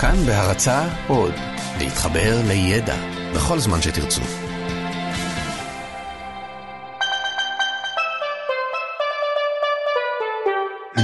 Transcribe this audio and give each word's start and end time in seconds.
כאן 0.00 0.16
בהרצה 0.26 0.88
עוד, 1.08 1.34
להתחבר 1.78 2.40
לידע 2.48 2.96
בכל 3.34 3.58
זמן 3.58 3.82
שתרצו. 3.82 4.20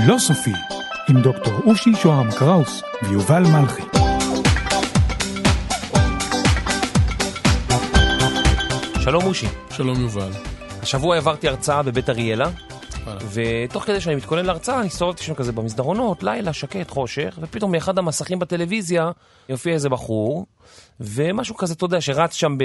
לא 0.06 0.18
סופי, 0.18 0.52
עם 1.08 1.22
דוקטור 1.22 1.54
אושי 1.66 1.90
שוהם 2.02 2.30
קראוס 2.30 2.82
ויובל 3.02 3.42
מלכי. 3.42 3.82
שלום 9.00 9.24
אושי. 9.24 9.46
שלום 9.70 10.00
יובל. 10.00 10.30
השבוע 10.82 11.14
העברתי 11.14 11.48
הרצאה 11.48 11.82
בבית 11.82 12.10
אריאלה, 12.10 12.46
ותוך 13.32 13.84
כדי 13.84 14.00
שאני 14.00 14.14
מתכונן 14.14 14.46
להרצאה, 14.46 14.78
אני 14.78 14.86
הסתובבתי 14.86 15.22
שם 15.22 15.34
כזה 15.34 15.52
במסדרונות, 15.52 16.22
לילה, 16.22 16.52
שקט, 16.52 16.90
חושך, 16.90 17.38
ופתאום 17.40 17.72
מאחד 17.72 17.98
המסכים 17.98 18.38
בטלוויזיה 18.38 19.10
יופיע 19.48 19.72
איזה 19.72 19.88
בחור, 19.88 20.46
ומשהו 21.00 21.56
כזה, 21.56 21.74
אתה 21.74 21.84
יודע, 21.84 22.00
שרץ 22.00 22.32
שם 22.32 22.56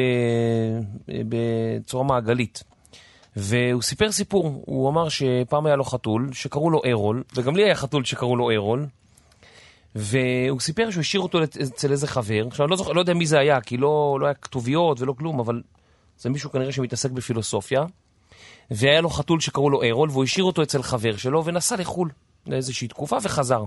בצורה 1.07 2.03
מעגלית. 2.03 2.63
והוא 3.35 3.81
סיפר 3.81 4.11
סיפור, 4.11 4.63
הוא 4.65 4.89
אמר 4.89 5.09
שפעם 5.09 5.65
היה 5.65 5.75
לו 5.75 5.83
חתול 5.83 6.29
שקראו 6.33 6.69
לו 6.69 6.81
ארול, 6.85 7.23
וגם 7.35 7.55
לי 7.55 7.63
היה 7.63 7.75
חתול 7.75 8.03
שקראו 8.03 8.35
לו 8.35 8.51
ארול, 8.51 8.85
והוא 9.95 10.59
סיפר 10.59 10.91
שהוא 10.91 11.01
השאיר 11.01 11.21
אותו 11.21 11.43
אצל 11.43 11.91
איזה 11.91 12.07
חבר, 12.07 12.47
עכשיו 12.47 12.65
אני 12.65 12.71
לא, 12.71 12.77
זוכר, 12.77 12.91
לא 12.91 12.99
יודע 12.99 13.13
מי 13.13 13.25
זה 13.25 13.39
היה, 13.39 13.61
כי 13.61 13.77
לא, 13.77 14.17
לא 14.21 14.25
היה 14.25 14.33
כתוביות 14.33 15.01
ולא 15.01 15.13
כלום, 15.13 15.39
אבל 15.39 15.61
זה 16.17 16.29
מישהו 16.29 16.51
כנראה 16.51 16.71
שמתעסק 16.71 17.11
בפילוסופיה, 17.11 17.83
והיה 18.71 19.01
לו 19.01 19.09
חתול 19.09 19.39
שקראו 19.39 19.69
לו 19.69 19.83
ארול, 19.83 20.09
והוא 20.09 20.23
השאיר 20.23 20.45
אותו 20.45 20.63
אצל 20.63 20.83
חבר 20.83 21.17
שלו 21.17 21.45
ונסע 21.45 21.75
לחו"ל 21.75 22.09
לאיזושהי 22.47 22.87
תקופה 22.87 23.17
וחזר. 23.21 23.63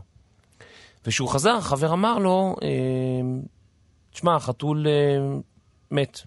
וכשהוא 1.06 1.28
חזר, 1.28 1.50
החבר 1.50 1.92
אמר 1.92 2.18
לו, 2.18 2.56
אה, 2.62 2.68
תשמע, 4.12 4.36
החתול 4.36 4.86
אה, 4.86 4.92
מת. 5.90 6.20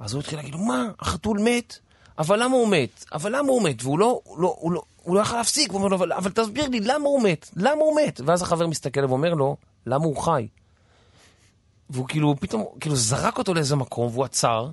אז 0.00 0.12
הוא 0.12 0.20
התחיל 0.20 0.38
להגיד 0.38 0.54
לו, 0.54 0.60
מה, 0.60 0.88
החתול 1.00 1.38
מת? 1.40 1.78
אבל 2.18 2.42
למה 2.42 2.56
הוא 2.56 2.68
מת? 2.68 3.04
אבל 3.12 3.36
למה 3.36 3.48
הוא 3.48 3.62
מת? 3.62 3.82
והוא 3.82 3.98
לא, 3.98 4.20
לא, 4.38 4.56
הוא 4.58 4.72
לא, 4.72 4.82
הוא 5.02 5.16
לא 5.16 5.20
יכול 5.20 5.36
להפסיק, 5.36 5.70
הוא 5.70 5.78
אומר 5.78 5.88
לו, 5.88 5.96
אבל, 5.96 6.12
אבל 6.12 6.30
תסביר 6.30 6.68
לי, 6.68 6.80
למה 6.80 7.08
הוא 7.08 7.22
מת? 7.22 7.50
למה 7.56 7.80
הוא 7.80 8.00
מת? 8.00 8.20
ואז 8.24 8.42
החבר 8.42 8.66
מסתכל 8.66 9.04
ואומר 9.04 9.34
לו, 9.34 9.56
למה 9.86 10.04
הוא 10.04 10.16
חי? 10.16 10.48
והוא 11.90 12.08
כאילו, 12.08 12.34
פתאום, 12.40 12.64
כאילו 12.80 12.96
זרק 12.96 13.38
אותו 13.38 13.54
לאיזה 13.54 13.76
מקום, 13.76 14.06
והוא 14.12 14.24
עצר, 14.24 14.70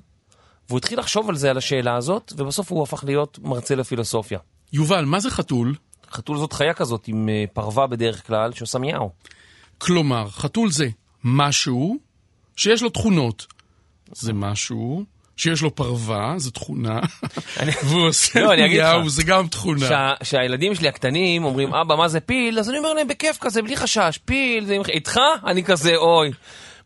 והוא 0.68 0.78
התחיל 0.78 0.98
לחשוב 0.98 1.28
על 1.28 1.36
זה, 1.36 1.50
על 1.50 1.58
השאלה 1.58 1.96
הזאת, 1.96 2.32
ובסוף 2.36 2.72
הוא 2.72 2.82
הפך 2.82 3.04
להיות 3.04 3.38
מרצה 3.42 3.74
לפילוסופיה. 3.74 4.38
יובל, 4.72 5.04
מה 5.04 5.20
זה 5.20 5.30
חתול? 5.30 5.74
חתול 6.10 6.38
זאת 6.38 6.52
חיה 6.52 6.74
כזאת 6.74 7.08
עם 7.08 7.28
אה, 7.28 7.44
פרווה 7.52 7.86
בדרך 7.86 8.26
כלל, 8.26 8.52
שעושה 8.52 8.78
מיהו. 8.78 9.10
כלומר, 9.78 10.28
חתול 10.28 10.70
זה 10.70 10.88
משהו 11.24 11.96
שיש 12.56 12.82
לו 12.82 12.88
תכונות. 12.88 13.46
זה 14.12 14.32
משהו 14.32 15.04
שיש 15.36 15.62
לו 15.62 15.74
פרווה, 15.74 16.34
זו 16.36 16.50
תכונה, 16.50 17.00
והוא 17.84 18.08
עושה 18.08 18.40
לא, 18.40 18.56
מיהו, 18.56 19.08
זה 19.08 19.22
גם 19.22 19.48
תכונה. 19.48 20.14
כשהילדים 20.20 20.74
שלי 20.74 20.88
הקטנים 20.88 21.44
אומרים, 21.44 21.74
אבא, 21.74 21.96
מה 21.96 22.08
זה 22.08 22.20
פיל? 22.20 22.58
אז 22.58 22.70
אני 22.70 22.78
אומר 22.78 22.92
להם, 22.92 23.08
בכיף 23.08 23.38
כזה, 23.40 23.62
בלי 23.62 23.76
חשש, 23.76 24.18
פיל, 24.24 24.66
זה 24.66 24.76
איתך? 24.88 25.20
אני 25.46 25.64
כזה, 25.64 25.96
אוי. 25.96 26.30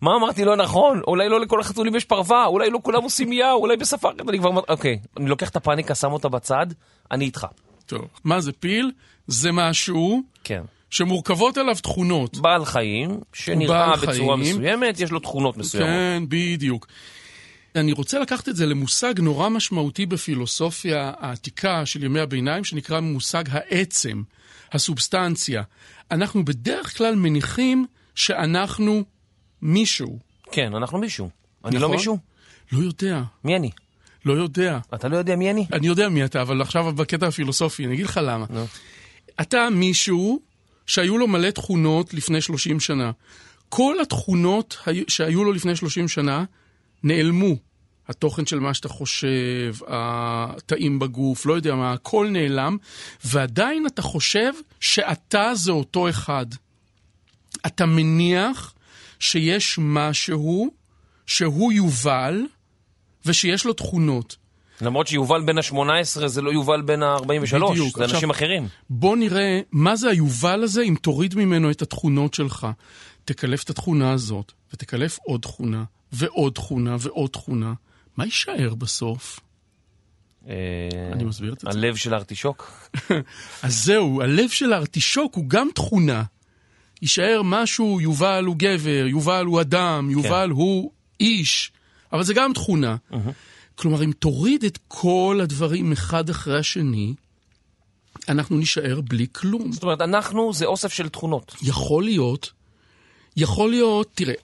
מה 0.00 0.16
אמרתי 0.16 0.44
לא 0.44 0.56
נכון? 0.56 1.00
אולי 1.06 1.28
לא 1.28 1.40
לכל 1.40 1.60
החתולים 1.60 1.96
יש 1.96 2.04
פרווה, 2.04 2.46
אולי 2.46 2.70
לא 2.70 2.78
כולם 2.82 3.02
עושים 3.02 3.30
מיהו, 3.30 3.60
אולי 3.60 3.76
בשפה 3.76 4.08
אחרת 4.08 4.28
אני 4.28 4.38
כבר... 4.38 4.50
אוקיי, 4.68 4.98
אני 5.16 5.28
לוקח 5.28 5.48
את 5.48 5.56
הפאניקה, 5.56 5.94
שם 5.94 6.12
אותה 6.12 6.28
בצד, 6.28 6.66
אני 7.10 7.24
איתך. 7.24 7.46
טוב, 7.86 8.04
מה 8.24 8.40
זה 8.40 8.52
פיל? 8.52 8.90
זה 9.26 9.52
משהו 9.52 10.22
כן. 10.44 10.62
שמורכבות 10.90 11.58
עליו 11.58 11.74
תכונות. 11.74 12.36
בעל 12.38 12.64
חיים, 12.64 13.20
שנראה 13.32 13.96
בצורה 13.96 14.36
מסוימת, 14.36 15.00
יש 15.00 15.10
לו 15.10 15.18
תכונות 15.18 15.56
מסוימות. 15.56 15.90
כן, 15.90 16.22
בדיוק. 16.28 16.86
אני 17.76 17.92
רוצה 17.92 18.18
לקחת 18.18 18.48
את 18.48 18.56
זה 18.56 18.66
למושג 18.66 19.20
נורא 19.20 19.48
משמעותי 19.48 20.06
בפילוסופיה 20.06 21.12
העתיקה 21.18 21.86
של 21.86 22.04
ימי 22.04 22.20
הביניים, 22.20 22.64
שנקרא 22.64 23.00
מושג 23.00 23.44
העצם, 23.50 24.22
הסובסטנציה. 24.72 25.62
אנחנו 26.10 26.44
בדרך 26.44 26.96
כלל 26.96 27.14
מניחים 27.14 27.86
שאנחנו 28.14 29.04
מישהו. 29.62 30.18
כן, 30.52 30.74
אנחנו 30.74 30.98
מישהו. 30.98 31.30
אני 31.64 31.74
לא 31.78 31.80
נכון? 31.80 31.96
מישהו? 31.96 32.18
לא 32.72 32.78
יודע. 32.78 33.22
מי 33.44 33.56
אני? 33.56 33.70
לא 34.24 34.32
יודע. 34.32 34.78
אתה 34.94 35.08
לא 35.08 35.16
יודע 35.16 35.36
מי 35.36 35.50
אני? 35.50 35.66
אני 35.72 35.86
יודע 35.86 36.08
מי 36.08 36.24
אתה, 36.24 36.42
אבל 36.42 36.62
עכשיו 36.62 36.92
בקטע 36.92 37.26
הפילוסופי, 37.26 37.86
אני 37.86 37.94
אגיד 37.94 38.04
לך 38.06 38.20
למה. 38.22 38.46
נו. 38.50 38.66
אתה 39.40 39.68
מישהו 39.70 40.40
שהיו 40.86 41.18
לו 41.18 41.26
מלא 41.26 41.50
תכונות 41.50 42.14
לפני 42.14 42.40
30 42.40 42.80
שנה. 42.80 43.10
כל 43.68 43.96
התכונות 44.02 44.76
היו- 44.86 45.04
שהיו 45.08 45.44
לו 45.44 45.52
לפני 45.52 45.76
30 45.76 46.08
שנה 46.08 46.44
נעלמו. 47.02 47.56
התוכן 48.08 48.46
של 48.46 48.60
מה 48.60 48.74
שאתה 48.74 48.88
חושב, 48.88 49.74
התאים 49.86 50.98
בגוף, 50.98 51.46
לא 51.46 51.54
יודע 51.54 51.74
מה, 51.74 51.92
הכל 51.92 52.28
נעלם, 52.32 52.76
ועדיין 53.24 53.86
אתה 53.86 54.02
חושב 54.02 54.52
שאתה 54.80 55.50
זה 55.54 55.72
אותו 55.72 56.08
אחד. 56.08 56.46
אתה 57.66 57.86
מניח 57.86 58.74
שיש 59.20 59.78
משהו 59.82 60.70
שהוא 61.26 61.72
יובל 61.72 62.46
ושיש 63.26 63.64
לו 63.64 63.72
תכונות. 63.72 64.36
למרות 64.80 65.06
שיובל 65.06 65.42
בן 65.42 65.58
ה-18 65.58 66.26
זה 66.26 66.42
לא 66.42 66.50
יובל 66.50 66.82
בן 66.82 67.02
ה-43, 67.02 67.24
בדיוק. 67.70 67.98
זה 67.98 68.04
אנשים 68.04 68.14
עכשיו- 68.16 68.30
אחרים. 68.30 68.68
בוא 68.90 69.16
נראה 69.16 69.60
מה 69.72 69.96
זה 69.96 70.10
היובל 70.10 70.62
הזה 70.62 70.82
אם 70.82 70.94
תוריד 71.02 71.34
ממנו 71.34 71.70
את 71.70 71.82
התכונות 71.82 72.34
שלך. 72.34 72.66
תקלף 73.24 73.62
את 73.64 73.70
התכונה 73.70 74.12
הזאת, 74.12 74.52
ותקלף 74.74 75.18
עוד 75.26 75.40
תכונה, 75.40 75.84
ועוד 76.12 76.52
תכונה, 76.52 76.96
ועוד 77.00 77.30
תכונה. 77.30 77.72
מה 78.16 78.24
יישאר 78.24 78.74
בסוף? 78.74 79.40
אה, 80.48 80.54
אני 81.12 81.24
מסביר 81.24 81.52
את 81.52 81.60
זה. 81.60 81.68
הלב 81.70 81.96
של 81.96 82.14
הארטישוק? 82.14 82.88
אז 83.62 83.84
זהו, 83.84 84.22
הלב 84.22 84.48
של 84.48 84.72
הארטישוק 84.72 85.34
הוא 85.34 85.44
גם 85.48 85.68
תכונה. 85.74 86.22
יישאר 87.02 87.40
משהו, 87.44 88.00
יובל 88.00 88.44
הוא 88.44 88.56
גבר, 88.58 89.06
יובל 89.06 89.44
הוא 89.46 89.60
אדם, 89.60 90.10
יובל 90.10 90.50
הוא 90.50 90.90
איש, 91.20 91.72
אבל 92.12 92.22
זה 92.22 92.34
גם 92.34 92.52
תכונה. 92.52 92.96
כלומר, 93.74 94.04
אם 94.04 94.12
תוריד 94.12 94.64
את 94.64 94.78
כל 94.88 95.40
הדברים 95.42 95.92
אחד 95.92 96.30
אחרי 96.30 96.58
השני, 96.58 97.14
אנחנו 98.28 98.56
נישאר 98.56 99.00
בלי 99.00 99.26
כלום. 99.32 99.72
זאת 99.72 99.82
אומרת, 99.82 100.00
אנחנו 100.00 100.52
זה 100.52 100.66
אוסף 100.66 100.92
של 100.92 101.08
תכונות. 101.08 101.56
יכול 101.62 102.04
להיות, 102.04 102.52
יכול 103.36 103.70
להיות, 103.70 104.10
תראה, 104.14 104.34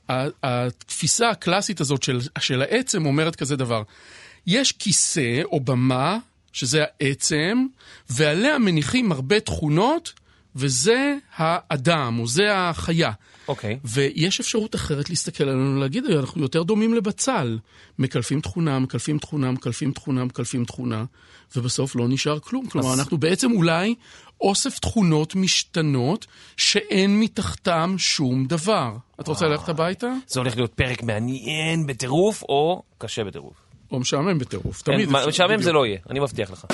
התפיסה 0.43 1.31
הקלאסית 1.31 1.81
הזאת 1.81 2.03
של, 2.03 2.21
של 2.39 2.63
העצם 2.63 3.07
אומרת 3.07 3.37
כזה 3.37 3.57
דבר. 3.57 3.83
יש 4.47 4.73
כיסא 4.73 5.43
או 5.45 5.61
במה, 5.61 6.19
שזה 6.53 6.85
העצם, 7.01 7.67
ועליה 8.11 8.59
מניחים 8.59 9.13
הרבה 9.13 9.41
תכונות, 9.41 10.13
וזה 10.57 11.15
האדם, 11.37 12.19
או 12.19 12.27
זה 12.27 12.43
החיה. 12.59 13.11
אוקיי. 13.49 13.79
ויש 13.85 14.41
אפשרות 14.41 14.75
אחרת 14.75 15.11
להסתכל 15.11 15.45
עלינו 15.45 15.77
ולהגיד, 15.77 16.05
אנחנו 16.05 16.43
יותר 16.43 16.63
דומים 16.63 16.95
לבצל. 16.95 17.59
מקלפים 17.99 18.41
תכונה, 18.41 18.79
מקלפים 18.79 19.19
תכונה, 19.19 19.51
מקלפים 19.51 19.93
תכונה, 19.93 20.25
מקלפים 20.25 20.65
תכונה, 20.65 21.05
ובסוף 21.57 21.97
לא 21.97 22.09
נשאר 22.09 22.39
כלום. 22.39 22.67
כלומר, 22.67 22.93
אז- 22.93 22.99
אנחנו 23.01 23.19
בעצם 23.19 23.53
אולי 23.53 23.95
אוסף 24.41 24.79
תכונות 24.79 25.35
משתנות, 25.35 26.27
שאין 26.57 27.21
מתחתם 27.21 27.95
שום 27.99 28.47
דבר. 28.47 28.97
את 29.21 29.29
רוצה 29.29 29.47
ללכת 29.47 29.69
הביתה? 29.69 30.07
זה 30.27 30.41
הולך 30.41 30.57
להיות 30.57 30.73
פרק 30.75 31.03
מעניין 31.03 31.87
בטירוף, 31.87 32.43
או 32.43 32.83
קשה 32.99 33.25
בטירוף. 33.25 33.55
או 33.93 34.01
משעמם 34.01 34.39
בטירוף, 34.39 34.83
תמיד 34.83 35.09
מה- 35.09 35.19
אפשר. 35.19 35.29
משעמם 35.29 35.63
זה. 35.63 35.73
לא 35.73 35.87
יהיה, 35.87 35.99
אני 36.11 36.21
מבטיח 36.21 36.51
לך. 36.51 36.67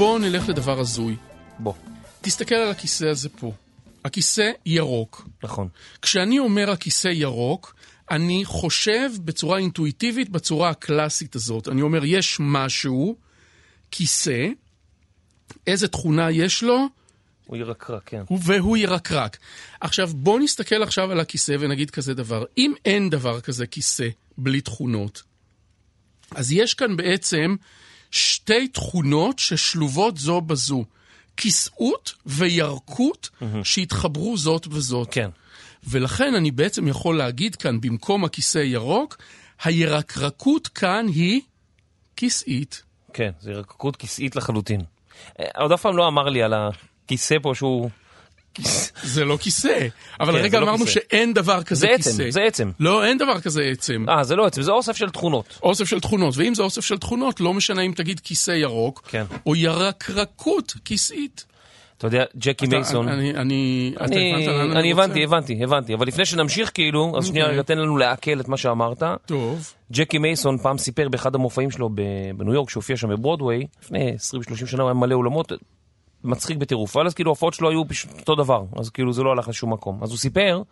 בואו 0.00 0.18
נלך 0.18 0.48
לדבר 0.48 0.80
הזוי. 0.80 1.16
בוא, 1.58 1.74
תסתכל 2.20 2.54
על 2.54 2.70
הכיסא 2.70 3.04
הזה 3.04 3.28
פה. 3.28 3.52
הכיסא 4.04 4.50
ירוק. 4.66 5.28
נכון. 5.42 5.68
כשאני 6.02 6.38
אומר 6.38 6.70
הכיסא 6.70 7.08
ירוק, 7.08 7.74
אני 8.10 8.44
חושב 8.44 9.10
בצורה 9.24 9.58
אינטואיטיבית, 9.58 10.28
בצורה 10.28 10.68
הקלאסית 10.70 11.34
הזאת. 11.34 11.68
אני 11.68 11.82
אומר, 11.82 12.04
יש 12.04 12.36
משהו, 12.40 13.16
כיסא, 13.90 14.48
איזה 15.66 15.88
תכונה 15.88 16.30
יש 16.30 16.62
לו, 16.62 16.86
הוא 17.46 17.56
ירקרק, 17.56 18.02
כן. 18.06 18.22
והוא 18.44 18.76
ירקרק. 18.76 19.36
עכשיו, 19.80 20.10
בואו 20.14 20.38
נסתכל 20.38 20.82
עכשיו 20.82 21.10
על 21.10 21.20
הכיסא 21.20 21.56
ונגיד 21.60 21.90
כזה 21.90 22.14
דבר. 22.14 22.44
אם 22.58 22.72
אין 22.84 23.10
דבר 23.10 23.40
כזה 23.40 23.66
כיסא 23.66 24.08
בלי 24.38 24.60
תכונות, 24.60 25.22
אז 26.30 26.52
יש 26.52 26.74
כאן 26.74 26.96
בעצם 26.96 27.56
שתי 28.10 28.68
תכונות 28.68 29.38
ששלובות 29.38 30.16
זו 30.16 30.40
בזו. 30.40 30.84
כיסאות 31.36 32.14
וירקות 32.26 33.30
שהתחברו 33.64 34.36
זאת 34.36 34.66
וזאת. 34.70 35.08
כן. 35.10 35.30
ולכן 35.84 36.34
אני 36.34 36.50
בעצם 36.50 36.88
יכול 36.88 37.16
להגיד 37.18 37.56
כאן, 37.56 37.80
במקום 37.80 38.24
הכיסא 38.24 38.58
ירוק, 38.58 39.16
הירקרקות 39.64 40.68
כאן 40.68 41.06
היא 41.08 41.40
כיסאית. 42.16 42.82
כן, 43.12 43.30
זה 43.40 43.52
רקקות 43.52 43.96
כיסאית 43.96 44.36
לחלוטין. 44.36 44.80
אה, 45.40 45.44
עוד 45.56 45.72
אף 45.72 45.82
פעם 45.82 45.96
לא 45.96 46.08
אמר 46.08 46.28
לי 46.28 46.42
על 46.42 46.54
הכיסא 46.54 47.36
פה 47.42 47.52
שהוא... 47.54 47.90
זה 49.02 49.24
לא 49.24 49.36
כיסא. 49.36 49.86
אבל 50.20 50.32
כן, 50.32 50.38
רגע 50.38 50.50
זה 50.50 50.60
לא 50.60 50.64
אמרנו 50.64 50.78
כיסא. 50.86 50.90
שאין 50.92 51.34
דבר 51.34 51.62
כזה 51.62 51.80
זה 51.80 51.86
כיסא. 51.96 52.10
עצם, 52.10 52.30
זה 52.30 52.40
עצם. 52.42 52.70
לא, 52.80 53.04
אין 53.04 53.18
דבר 53.18 53.40
כזה 53.40 53.62
עצם. 53.62 54.04
אה, 54.08 54.24
זה 54.24 54.36
לא 54.36 54.46
עצם, 54.46 54.62
זה 54.62 54.70
אוסף 54.70 54.96
של 54.96 55.10
תכונות. 55.10 55.58
אוסף 55.62 55.84
של 55.84 56.00
תכונות, 56.00 56.34
ואם 56.36 56.54
זה 56.54 56.62
אוסף 56.62 56.84
של 56.84 56.98
תכונות, 56.98 57.40
לא 57.40 57.54
משנה 57.54 57.82
אם 57.82 57.92
תגיד 57.96 58.20
כיסא 58.20 58.50
ירוק, 58.50 59.02
כן. 59.08 59.24
או 59.46 59.56
ירקרקות 59.56 60.74
כיסאית. 60.84 61.44
אתה 61.98 62.06
יודע, 62.06 62.24
ג'קי 62.36 62.66
אתה- 62.66 62.76
מייסון. 62.76 63.08
אני, 63.08 63.30
אני, 63.34 63.94
אני, 64.00 64.46
לאן 64.46 64.76
אני 64.76 64.92
רוצה? 64.92 65.04
הבנתי, 65.04 65.24
הבנתי, 65.24 65.64
הבנתי. 65.64 65.94
אבל 65.94 66.06
לפני 66.06 66.24
שנמשיך 66.24 66.70
כאילו, 66.74 67.12
אז 67.18 67.26
שנייה 67.26 67.44
אוקיי. 67.44 67.54
רגע 67.58 67.62
תן 67.62 67.78
לנו 67.78 67.96
לעכל 67.96 68.40
את 68.40 68.48
מה 68.48 68.56
שאמרת. 68.56 69.02
טוב, 69.26 69.72
ג'קי 69.92 70.18
מייסון 70.18 70.58
פעם 70.58 70.78
סיפר 70.78 71.08
באחד 71.08 71.34
המופעים 71.34 71.70
שלו 71.70 71.90
בניו 72.36 72.54
יורק, 72.54 72.70
שהופיע 72.70 72.96
שם 72.96 73.08
בברודוויי, 73.08 73.66
לפני 73.82 74.12
20-30 74.62 74.66
שנה 74.66 74.82
הוא 74.82 74.90
היה 74.90 74.94
מלא 74.94 75.14
אולמות, 75.14 75.52
מצחיק 76.24 76.56
בטירוף. 76.56 76.96
אבל 76.96 77.06
אז 77.06 77.14
כאילו 77.14 77.30
ההופעות 77.30 77.54
שלו 77.54 77.70
היו 77.70 77.88
פשוט 77.88 78.10
אותו 78.20 78.34
דבר, 78.34 78.64
אז 78.76 78.90
כאילו 78.90 79.12
זה 79.12 79.22
לא 79.22 79.30
הלך 79.30 79.48
לשום 79.48 79.72
מקום. 79.72 80.02
אז 80.02 80.10
הוא 80.10 80.18
סיפר 80.18 80.62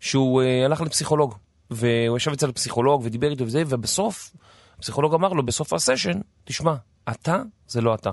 שהוא 0.00 0.42
אה, 0.42 0.64
הלך 0.64 0.80
לפסיכולוג, 0.80 1.34
והוא 1.70 2.16
ישב 2.16 2.32
אצל 2.32 2.48
הפסיכולוג 2.48 3.02
ודיבר 3.04 3.30
איתו 3.30 3.44
וזה, 3.44 3.62
ובסוף, 3.68 4.32
הפסיכולוג 4.78 5.14
אמר 5.14 5.32
לו, 5.32 5.46
בסוף 5.46 5.72
הסשן, 5.72 6.20
תשמע, 6.44 6.74
אתה 7.10 7.42
זה 7.68 7.80
לא 7.80 7.94
אתה. 7.94 8.10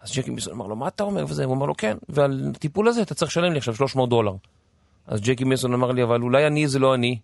אז 0.00 0.12
ג'קי 0.12 0.30
מייסון 0.30 0.52
אמר 0.52 0.66
לו, 0.66 0.76
מה 0.76 0.88
אתה 0.88 1.02
אומר 1.02 1.24
וזה? 1.28 1.44
הוא 1.44 1.54
אמר 1.54 1.66
לו, 1.66 1.76
כן, 1.76 1.96
ועל 2.08 2.52
הטיפול 2.54 2.88
הזה 2.88 3.02
אתה 3.02 3.14
צריך 3.14 3.30
לשלם 3.30 3.52
לי 3.52 3.58
עכשיו 3.58 3.74
300 3.74 4.10
דולר. 4.10 4.32
אז 5.06 5.20
ג'קי 5.20 5.44
מייסון 5.44 5.74
אמר 5.74 5.92
לי, 5.92 6.02
אבל 6.02 6.22
אולי 6.22 6.46
אני 6.46 6.68
זה 6.68 6.78
לא 6.78 6.94
אני. 6.94 7.18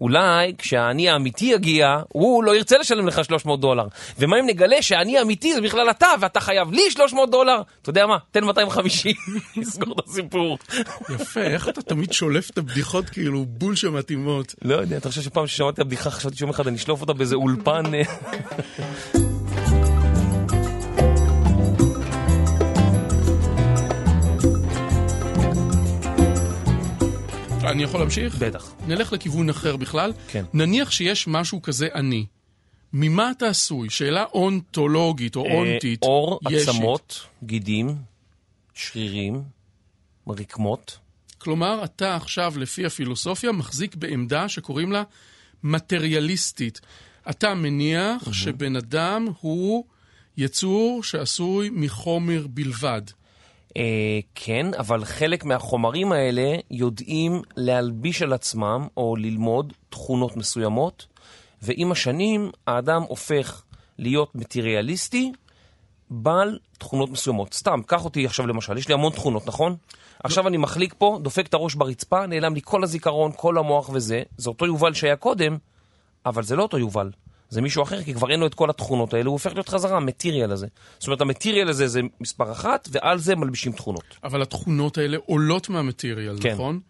אולי 0.00 0.54
כשהאני 0.58 1.08
האמיתי 1.08 1.44
יגיע, 1.44 1.96
הוא 2.08 2.44
לא 2.44 2.56
ירצה 2.56 2.78
לשלם 2.78 3.06
לך 3.06 3.24
300 3.24 3.60
דולר. 3.60 3.86
ומה 4.18 4.40
אם 4.40 4.46
נגלה 4.46 4.82
שהאני 4.82 5.18
האמיתי 5.18 5.54
זה 5.54 5.60
בכלל 5.60 5.90
אתה, 5.90 6.06
ואתה 6.20 6.40
חייב 6.40 6.72
לי 6.72 6.90
300 6.90 7.30
דולר? 7.30 7.62
אתה 7.82 7.90
יודע 7.90 8.06
מה? 8.06 8.18
תן 8.30 8.44
250, 8.44 9.14
נסגור 9.56 9.94
את 10.00 10.08
הסיפור. 10.08 10.58
יפה, 11.14 11.40
איך 11.40 11.68
אתה 11.68 11.82
תמיד 11.82 12.12
שולף 12.12 12.50
את 12.50 12.58
הבדיחות 12.58 13.10
כאילו 13.10 13.44
בול 13.48 13.76
שמתאימות. 13.76 14.54
לא 14.62 14.74
יודע, 14.74 14.96
אתה 14.96 15.08
חושב 15.08 15.22
שפעם 15.22 15.46
ששמעתי 15.46 15.74
את 15.74 15.78
הבדיחה, 15.78 16.10
חשבתי 16.10 16.36
שיום 16.36 16.50
אחד 16.50 16.66
אני 16.66 16.76
אשלוף 16.76 17.00
אותה 17.00 17.12
באיזה 17.12 17.34
אולפן. 17.36 17.82
אני 27.70 27.82
יכול 27.82 28.00
להמשיך? 28.00 28.36
בטח. 28.36 28.74
נלך 28.86 29.12
לכיוון 29.12 29.50
אחר 29.50 29.76
בכלל. 29.76 30.12
כן. 30.28 30.44
נניח 30.52 30.90
שיש 30.90 31.28
משהו 31.28 31.62
כזה 31.62 31.88
אני. 31.94 32.26
ממה 32.92 33.30
אתה 33.30 33.48
עשוי? 33.48 33.90
שאלה 33.90 34.24
אונתולוגית 34.34 35.36
או 35.36 35.46
אה, 35.46 35.54
אונטית. 35.54 36.02
עור, 36.02 36.40
ישית. 36.50 36.68
עצמות, 36.68 37.26
גידים, 37.44 37.96
שרירים, 38.74 39.42
רקמות. 40.28 40.98
כלומר, 41.38 41.84
אתה 41.84 42.16
עכשיו, 42.16 42.54
לפי 42.58 42.86
הפילוסופיה, 42.86 43.52
מחזיק 43.52 43.94
בעמדה 43.94 44.48
שקוראים 44.48 44.92
לה 44.92 45.02
מטריאליסטית. 45.62 46.80
אתה 47.30 47.54
מניח 47.54 48.32
שבן 48.32 48.76
אדם 48.76 49.28
הוא 49.40 49.84
יצור 50.36 51.02
שעשוי 51.04 51.70
מחומר 51.72 52.46
בלבד. 52.50 53.02
אה, 53.76 54.18
כן, 54.34 54.66
אבל 54.78 55.04
חלק 55.04 55.44
מהחומרים 55.44 56.12
האלה 56.12 56.56
יודעים 56.70 57.42
להלביש 57.56 58.22
על 58.22 58.32
עצמם 58.32 58.86
או 58.96 59.16
ללמוד 59.16 59.72
תכונות 59.90 60.36
מסוימות, 60.36 61.06
ועם 61.62 61.92
השנים 61.92 62.50
האדם 62.66 63.02
הופך 63.02 63.62
להיות 63.98 64.34
מטריאליסטי, 64.34 65.32
בעל 66.10 66.58
תכונות 66.78 67.10
מסוימות. 67.10 67.54
סתם, 67.54 67.80
קח 67.86 68.04
אותי 68.04 68.26
עכשיו 68.26 68.46
למשל, 68.46 68.78
יש 68.78 68.88
לי 68.88 68.94
המון 68.94 69.12
תכונות, 69.12 69.46
נכון? 69.46 69.76
עכשיו 70.24 70.48
אני 70.48 70.56
מחליק 70.56 70.94
פה, 70.98 71.18
דופק 71.22 71.46
את 71.46 71.54
הראש 71.54 71.74
ברצפה, 71.74 72.26
נעלם 72.26 72.54
לי 72.54 72.60
כל 72.64 72.84
הזיכרון, 72.84 73.32
כל 73.36 73.58
המוח 73.58 73.90
וזה. 73.92 74.22
זה 74.36 74.50
אותו 74.50 74.66
יובל 74.66 74.94
שהיה 74.94 75.16
קודם, 75.16 75.56
אבל 76.26 76.42
זה 76.42 76.56
לא 76.56 76.62
אותו 76.62 76.78
יובל. 76.78 77.10
זה 77.50 77.60
מישהו 77.60 77.82
אחר, 77.82 78.02
כי 78.02 78.14
כבר 78.14 78.30
אין 78.30 78.40
לו 78.40 78.46
את 78.46 78.54
כל 78.54 78.70
התכונות 78.70 79.14
האלה, 79.14 79.26
הוא 79.26 79.32
הופך 79.32 79.52
להיות 79.52 79.68
חזרה 79.68 79.96
המטריאל 79.96 80.52
הזה. 80.52 80.66
זאת 80.98 81.06
אומרת, 81.06 81.20
המטריאל 81.20 81.68
הזה 81.68 81.88
זה 81.88 82.00
מספר 82.20 82.52
אחת, 82.52 82.88
ועל 82.92 83.18
זה 83.18 83.36
מלבישים 83.36 83.72
תכונות. 83.72 84.04
אבל 84.24 84.42
התכונות 84.42 84.98
האלה 84.98 85.18
עולות 85.26 85.68
מהמטריאל, 85.68 86.36
כן. 86.40 86.52
נכון? 86.52 86.80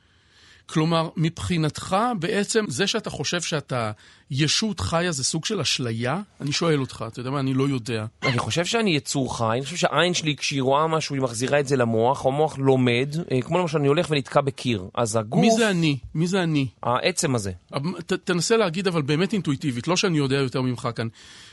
כלומר, 0.73 1.09
מבחינתך, 1.17 1.97
בעצם 2.19 2.65
זה 2.69 2.87
שאתה 2.87 3.11
חושב 3.11 3.41
שאתה 3.41 3.91
ישות 4.31 4.81
חיה 4.81 5.13
זה 5.13 5.25
סוג 5.25 5.45
של 5.45 5.61
אשליה? 5.61 6.21
אני 6.41 6.53
שואל 6.53 6.81
אותך, 6.81 7.05
אתה 7.09 7.21
יודע 7.21 7.31
מה, 7.31 7.41
אני 7.41 7.55
לא 7.55 7.69
יודע. 7.69 8.07
אני 8.23 8.39
חושב 8.39 8.65
שאני 8.65 8.97
יצור 8.97 9.39
חי, 9.39 9.53
אני 9.53 9.65
חושב 9.65 9.77
שהעין 9.77 10.15
שלי, 10.15 10.37
כשהיא 10.37 10.63
רואה 10.63 10.87
משהו, 10.87 11.15
היא 11.15 11.23
מחזירה 11.23 11.61
את 11.61 11.69
זה 11.69 11.77
למוח, 11.77 12.27
המוח 12.27 12.59
לומד, 12.59 13.15
אה, 13.33 13.43
כמו 13.43 13.59
למשל 13.59 13.79
אני 13.79 13.89
הולך 13.89 14.07
ונתקע 14.11 14.41
בקיר. 14.41 14.89
אז 14.95 15.17
הגוף, 15.17 15.41
מי 15.41 15.51
זה 15.51 15.71
אני? 15.71 15.99
מי 16.15 16.27
זה 16.27 16.43
אני? 16.43 16.67
העצם 16.83 17.35
הזה. 17.35 17.53
ת, 18.07 18.13
תנסה 18.13 18.57
להגיד 18.57 18.87
אבל 18.87 19.03
באמת 19.03 19.33
אינטואיטיבית, 19.33 19.89
לא 19.89 19.97
שאני 19.97 20.19
יודע 20.19 20.37
יותר 20.37 20.63
ממך 20.63 20.89
כאן. 20.95 21.09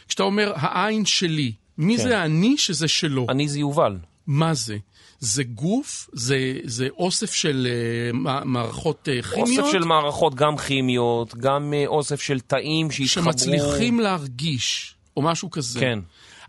כשאתה 0.07 0.23
אומר, 0.23 0.53
העין 0.55 1.05
שלי, 1.05 1.51
מי 1.77 1.97
כן. 1.97 2.03
זה 2.03 2.23
אני 2.23 2.57
שזה 2.57 2.87
שלו? 2.87 3.25
אני 3.29 3.47
זה 3.47 3.59
יובל. 3.59 3.97
מה 4.27 4.53
זה? 4.53 4.77
זה 5.19 5.43
גוף? 5.43 6.09
זה, 6.13 6.59
זה 6.63 6.87
אוסף 6.97 7.33
של 7.33 7.67
uh, 8.13 8.15
מערכות 8.45 9.07
uh, 9.07 9.25
כימיות? 9.25 9.59
אוסף 9.59 9.71
של 9.71 9.83
מערכות, 9.83 10.35
גם 10.35 10.57
כימיות, 10.57 11.35
גם 11.35 11.73
אה, 11.73 11.87
אוסף 11.87 12.21
של 12.21 12.39
תאים 12.39 12.91
שהתחברו. 12.91 13.23
שמצליחים 13.23 13.99
להרגיש, 13.99 14.95
או 15.17 15.21
משהו 15.21 15.51
כזה. 15.51 15.79
כן. 15.79 15.99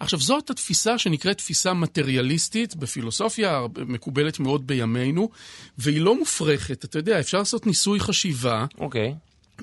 עכשיו, 0.01 0.21
זאת 0.21 0.51
התפיסה 0.51 0.99
שנקראת 0.99 1.39
תפיסה 1.39 1.75
מטריאליסטית, 1.75 2.77
בפילוסופיה 2.77 3.67
מקובלת 3.87 4.41
מאוד 4.41 4.67
בימינו, 4.67 5.31
והיא 5.79 6.01
לא 6.01 6.19
מופרכת. 6.19 6.85
אתה 6.85 6.99
יודע, 6.99 7.21
אפשר 7.21 7.39
לעשות 7.39 7.67
ניסוי 7.67 8.01
חשיבה. 8.01 8.65
אוקיי. 8.79 9.15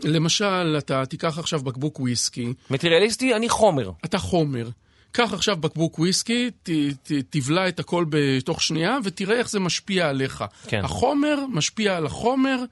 למשל, 0.03 0.75
אתה 0.77 1.05
תיקח 1.05 1.39
עכשיו 1.39 1.59
בקבוק 1.59 1.99
וויסקי, 1.99 2.53
מטריאליסטי, 2.69 3.35
אני 3.35 3.49
חומר. 3.49 3.91
אתה 4.05 4.17
חומר. 4.17 4.69
קח 5.15 5.33
עכשיו 5.33 5.57
בקבוק 5.57 5.99
וויסקי, 5.99 6.51
ת, 6.63 6.69
ת, 7.03 7.11
תבלע 7.29 7.67
את 7.67 7.79
הכל 7.79 8.05
בתוך 8.09 8.61
שנייה, 8.61 8.97
ותראה 9.03 9.37
איך 9.37 9.49
זה 9.49 9.59
משפיע 9.59 10.09
עליך. 10.09 10.43
כן. 10.67 10.81
החומר 10.85 11.35
משפיע 11.49 11.97
על 11.97 12.05
החומר, 12.05 12.63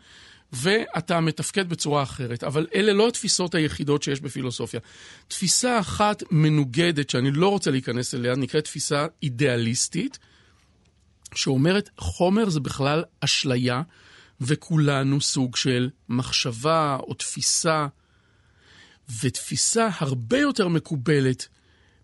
ואתה 0.54 1.20
מתפקד 1.20 1.70
בצורה 1.70 2.04
אחרת. 2.04 2.44
אבל 2.44 2.68
אלה 2.76 2.94
לא 2.94 3.08
התפיסות 3.08 3.56
היחידות 3.56 4.04
שיש 4.04 4.22
בפילוסופיה. 4.22 4.80
תפיסה 5.28 5.80
אחת 5.80 6.24
מנוגדת, 6.32 7.10
שאני 7.10 7.32
לא 7.32 7.48
רוצה 7.48 7.72
להיכנס 7.72 8.16
אליה, 8.16 8.36
נקראת 8.36 8.64
תפיסה 8.64 9.06
אידיאליסטית, 9.24 10.20
שאומרת 11.36 11.90
חומר 11.98 12.50
זה 12.50 12.60
בכלל 12.60 13.04
אשליה, 13.20 13.82
וכולנו 14.42 15.22
סוג 15.22 15.56
של 15.56 15.90
מחשבה 16.10 16.98
או 17.00 17.14
תפיסה, 17.14 17.88
ותפיסה 19.22 19.90
הרבה 20.00 20.40
יותר 20.40 20.68
מקובלת 20.68 21.48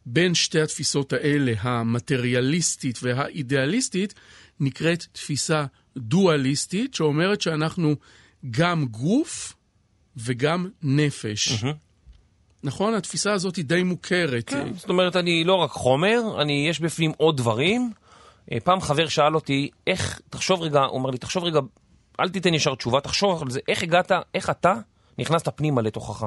בין 0.05 0.35
שתי 0.35 0.61
התפיסות 0.61 1.13
האלה, 1.13 1.53
המטריאליסטית 1.59 2.99
והאידיאליסטית, 3.03 4.13
נקראת 4.59 5.05
תפיסה 5.11 5.65
דואליסטית, 5.97 6.93
שאומרת 6.93 7.41
שאנחנו 7.41 7.95
גם 8.51 8.85
גוף 8.85 9.53
וגם 10.17 10.69
נפש. 10.83 11.63
נכון? 12.63 12.93
התפיסה 12.93 13.33
הזאת 13.33 13.55
היא 13.55 13.65
די 13.65 13.83
מוכרת. 13.83 14.49
כן. 14.49 14.73
זאת 14.73 14.89
אומרת, 14.89 15.15
אני 15.15 15.43
לא 15.43 15.55
רק 15.55 15.71
חומר, 15.71 16.41
אני, 16.41 16.67
יש 16.69 16.79
בפנים 16.79 17.11
עוד 17.17 17.37
דברים. 17.37 17.91
אה, 18.51 18.59
פעם 18.59 18.81
חבר 18.81 19.07
שאל 19.07 19.35
אותי, 19.35 19.69
איך, 19.87 20.19
תחשוב 20.29 20.61
רגע, 20.61 20.79
הוא 20.79 20.97
אומר 20.97 21.09
לי, 21.09 21.17
תחשוב 21.17 21.43
רגע, 21.43 21.59
אל 22.19 22.29
תיתן 22.29 22.53
ישר 22.53 22.75
תשובה, 22.75 23.01
תחשוב 23.01 23.41
על 23.41 23.49
זה, 23.49 23.59
איך 23.67 23.83
הגעת, 23.83 24.11
איך 24.33 24.49
אתה 24.49 24.73
נכנסת 25.17 25.49
פנימה 25.55 25.81
לתוכך. 25.81 26.25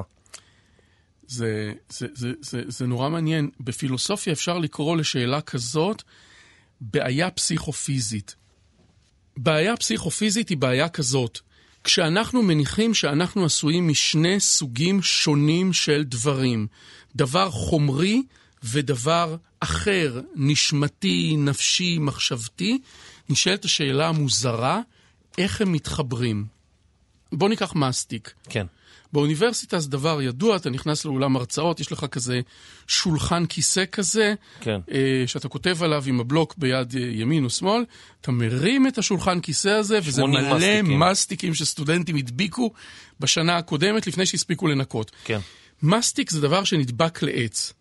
זה, 1.27 1.73
זה, 1.89 2.07
זה, 2.13 2.31
זה, 2.41 2.61
זה 2.67 2.87
נורא 2.87 3.09
מעניין. 3.09 3.49
בפילוסופיה 3.59 4.33
אפשר 4.33 4.57
לקרוא 4.57 4.97
לשאלה 4.97 5.41
כזאת 5.41 6.03
בעיה 6.81 7.31
פסיכופיזית. 7.31 8.35
בעיה 9.37 9.77
פסיכופיזית 9.77 10.49
היא 10.49 10.57
בעיה 10.57 10.89
כזאת. 10.89 11.39
כשאנחנו 11.83 12.43
מניחים 12.43 12.93
שאנחנו 12.93 13.45
עשויים 13.45 13.87
משני 13.87 14.39
סוגים 14.39 15.01
שונים 15.01 15.73
של 15.73 16.03
דברים, 16.03 16.67
דבר 17.15 17.49
חומרי 17.49 18.23
ודבר 18.63 19.35
אחר, 19.59 20.21
נשמתי, 20.35 21.35
נפשי, 21.37 21.97
מחשבתי, 21.99 22.81
נשאלת 23.29 23.65
השאלה 23.65 24.07
המוזרה, 24.07 24.81
איך 25.37 25.61
הם 25.61 25.71
מתחברים? 25.71 26.45
בואו 27.31 27.49
ניקח 27.49 27.75
מסטיק. 27.75 28.33
כן. 28.49 28.65
באוניברסיטה 29.13 29.79
זה 29.79 29.89
דבר 29.89 30.21
ידוע, 30.21 30.55
אתה 30.55 30.69
נכנס 30.69 31.05
לאולם 31.05 31.35
הרצאות, 31.35 31.79
יש 31.79 31.91
לך 31.91 32.05
כזה 32.05 32.41
שולחן 32.87 33.45
כיסא 33.45 33.83
כזה, 33.91 34.33
כן. 34.61 34.79
אה, 34.91 35.23
שאתה 35.25 35.47
כותב 35.47 35.83
עליו 35.83 36.03
עם 36.05 36.19
הבלוק 36.19 36.55
ביד 36.57 36.95
אה, 36.95 37.01
ימין 37.01 37.45
או 37.45 37.49
שמאל, 37.49 37.85
אתה 38.21 38.31
מרים 38.31 38.87
את 38.87 38.97
השולחן 38.97 39.39
כיסא 39.39 39.69
הזה, 39.69 39.99
וזה 40.03 40.21
80 40.21 40.43
מלא 40.43 40.57
מסטיקים. 40.57 40.99
מסטיקים 40.99 41.53
שסטודנטים 41.53 42.15
הדביקו 42.15 42.71
בשנה 43.19 43.57
הקודמת 43.57 44.07
לפני 44.07 44.25
שהספיקו 44.25 44.67
לנקות. 44.67 45.11
כן. 45.23 45.39
מסטיק 45.83 46.31
זה 46.31 46.41
דבר 46.41 46.63
שנדבק 46.63 47.23
לעץ. 47.23 47.73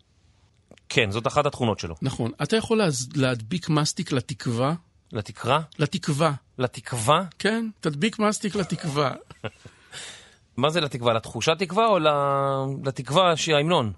כן, 0.89 1.11
זאת 1.11 1.27
אחת 1.27 1.47
התכונות 1.47 1.79
שלו. 1.79 1.95
נכון. 2.03 2.31
אתה 2.43 2.57
יכול 2.57 2.81
להדביק 3.15 3.69
מסטיק 3.69 4.12
לתקווה? 4.12 4.75
לתקרה? 5.12 5.61
לתקווה. 5.79 6.33
לתקווה? 6.59 7.25
כן, 7.39 7.69
תדביק 7.81 8.19
מסטיק 8.19 8.55
לתקווה. 8.55 9.12
מה 10.62 10.71
זה 10.71 10.81
לתקווה? 10.81 11.12
לתחושת 11.12 11.59
תקווה 11.59 11.87
או 11.87 11.99
לתקווה 12.85 13.37
שהיא 13.37 13.54
ההמנון? 13.54 13.92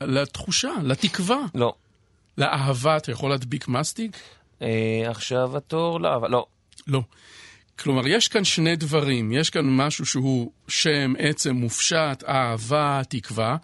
לתחושה, 0.00 0.72
לתקווה. 0.82 1.38
לא. 1.54 1.74
לאהבה 2.38 2.96
אתה 2.96 3.12
יכול 3.12 3.30
להדביק 3.30 3.68
מסטיק? 3.68 4.16
אה, 4.62 5.02
עכשיו 5.10 5.56
התור 5.56 6.00
לאהבה. 6.00 6.28
לא. 6.28 6.46
לא. 6.86 7.02
כלומר, 7.78 8.06
יש 8.06 8.28
כאן 8.28 8.44
שני 8.44 8.76
דברים. 8.76 9.32
יש 9.32 9.50
כאן 9.50 9.76
משהו 9.76 10.06
שהוא 10.06 10.50
שם, 10.68 11.14
עצם, 11.18 11.54
מופשט, 11.54 12.24
אהבה, 12.28 13.00
תקווה, 13.08 13.56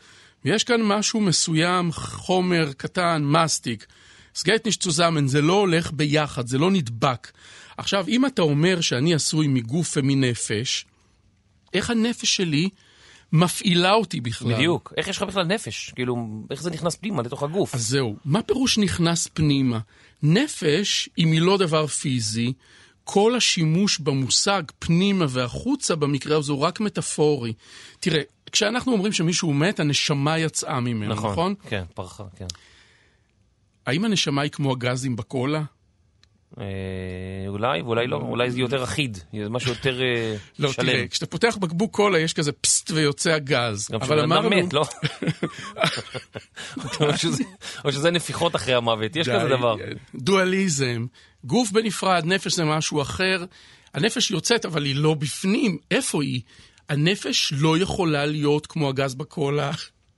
ויש 0.45 0.65
כאן 0.65 0.83
משהו 0.83 1.21
מסוים, 1.21 1.93
חומר 1.93 2.73
קטן, 2.77 3.23
מסטיק. 3.25 3.87
סגייטניש 4.35 4.77
צוזמן, 4.77 5.27
זה 5.27 5.43
לא 5.43 5.53
הולך 5.53 5.93
ביחד, 5.93 6.47
זה 6.47 6.59
לא 6.59 6.71
נדבק. 6.71 7.31
עכשיו, 7.77 8.05
אם 8.09 8.27
אתה 8.27 8.43
אומר 8.43 8.81
שאני 8.81 9.15
עשוי 9.15 9.47
מגוף 9.47 9.97
ומנפש, 9.97 10.87
איך 11.75 11.91
הנפש 11.91 12.37
שלי 12.37 12.69
מפעילה 13.33 13.93
אותי 13.93 14.21
בכלל? 14.21 14.55
בדיוק. 14.55 14.93
איך 14.97 15.09
יש 15.09 15.17
לך 15.17 15.23
בכלל 15.23 15.45
נפש? 15.45 15.93
כאילו, 15.95 16.17
איך 16.51 16.63
זה 16.63 16.71
נכנס 16.71 16.97
פנימה 16.97 17.23
לתוך 17.23 17.43
הגוף? 17.43 17.75
אז 17.75 17.89
זהו, 17.89 18.17
מה 18.25 18.43
פירוש 18.43 18.79
נכנס 18.79 19.27
פנימה? 19.27 19.79
נפש, 20.23 21.09
אם 21.19 21.33
היא 21.33 21.41
לא 21.41 21.59
דבר 21.59 21.87
פיזי, 21.87 22.53
כל 23.05 23.37
השימוש 23.37 23.99
במושג 23.99 24.63
פנימה 24.79 25.25
והחוצה 25.29 25.97
במקרה 25.97 26.39
הזה 26.39 26.53
הוא 26.53 26.61
רק 26.61 26.81
מטאפורי. 26.81 27.53
תראה, 28.01 28.23
כשאנחנו 28.53 28.93
אומרים 28.93 29.13
שמישהו 29.13 29.53
מת, 29.53 29.81
הנשמה 29.81 30.39
יצאה 30.39 30.81
ממנו, 30.81 31.15
נכון? 31.15 31.33
נכון? 31.33 31.55
כן, 31.69 31.85
פרחה, 31.95 32.25
כן. 32.37 32.47
האם 33.87 34.05
הנשמה 34.05 34.43
היא 34.43 34.51
כמו 34.51 34.73
הגזים 34.73 35.17
בקולה? 35.17 35.63
אה, 36.61 36.65
אולי, 37.49 37.83
ואולי 37.83 38.07
לא. 38.07 38.17
אולי 38.17 38.51
זה 38.51 38.61
יותר 38.61 38.85
אחיד. 38.85 39.19
זה 39.43 39.49
משהו 39.51 39.71
יותר 39.71 40.03
אה, 40.03 40.37
לא, 40.59 40.73
שלם. 40.73 40.87
תראה, 40.87 41.09
כשאתה 41.09 41.27
פותח 41.27 41.57
בקבוק 41.61 41.95
קולה 41.95 42.19
יש 42.19 42.33
כזה 42.33 42.53
פסט 42.53 42.91
ויוצא 42.91 43.31
הגז. 43.31 43.89
גם 43.93 44.01
כשבן 44.01 44.19
אדם 44.33 44.51
מת, 44.51 44.73
לא? 44.73 44.85
או 47.85 47.93
שזה- 47.93 48.11
נפיחות 48.11 48.57
אחרי 48.57 48.75
המוות, 48.75 49.17
יש 49.17 49.29
כזה 49.29 49.49
דבר. 49.49 49.77
דואליזם. 50.15 51.07
גוף 51.45 51.71
בנפרד, 51.71 52.23
נפש 52.27 52.53
זה 52.55 52.65
משהו 52.65 53.03
אחר. 53.03 53.45
הנפש 53.95 54.31
יוצאת, 54.31 54.65
אבל 54.67 54.85
היא 54.85 54.97
לא 54.97 55.15
בפנים. 55.15 55.79
איפה 55.91 56.23
היא? 56.23 56.41
הנפש 56.89 57.53
לא 57.57 57.79
יכולה 57.79 58.27
להיות 58.27 58.67
כמו 58.67 58.89
הגז 58.89 59.15
בקולה. 59.15 59.71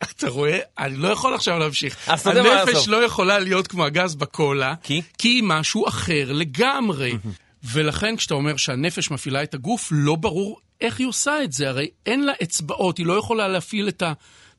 אתה 0.16 0.28
רואה? 0.28 0.58
אני 0.78 0.96
לא 0.96 1.08
יכול 1.08 1.34
עכשיו 1.34 1.58
להמשיך. 1.58 2.08
אז 2.08 2.20
אתה 2.20 2.30
יודע 2.30 2.42
מה 2.42 2.60
הנפש. 2.60 2.88
לא 2.88 3.04
יכולה 3.04 3.38
להיות 3.38 3.66
כמו 3.66 3.84
הגז 3.84 4.14
בקולה, 4.14 4.74
כי? 4.82 5.02
כי 5.18 5.28
היא 5.28 5.42
משהו 5.46 5.88
אחר 5.88 6.32
לגמרי. 6.32 7.18
ולכן 7.72 8.16
כשאתה 8.16 8.34
אומר 8.34 8.56
שהנפש 8.56 9.10
מפעילה 9.10 9.42
את 9.42 9.54
הגוף, 9.54 9.88
לא 9.90 10.14
ברור 10.14 10.60
איך 10.80 10.98
היא 10.98 11.06
עושה 11.06 11.42
את 11.44 11.52
זה. 11.52 11.68
הרי 11.68 11.88
אין 12.06 12.24
לה 12.26 12.32
אצבעות, 12.42 12.98
היא 12.98 13.06
לא 13.06 13.12
יכולה 13.12 13.48
להפעיל 13.48 13.88
את 13.88 14.02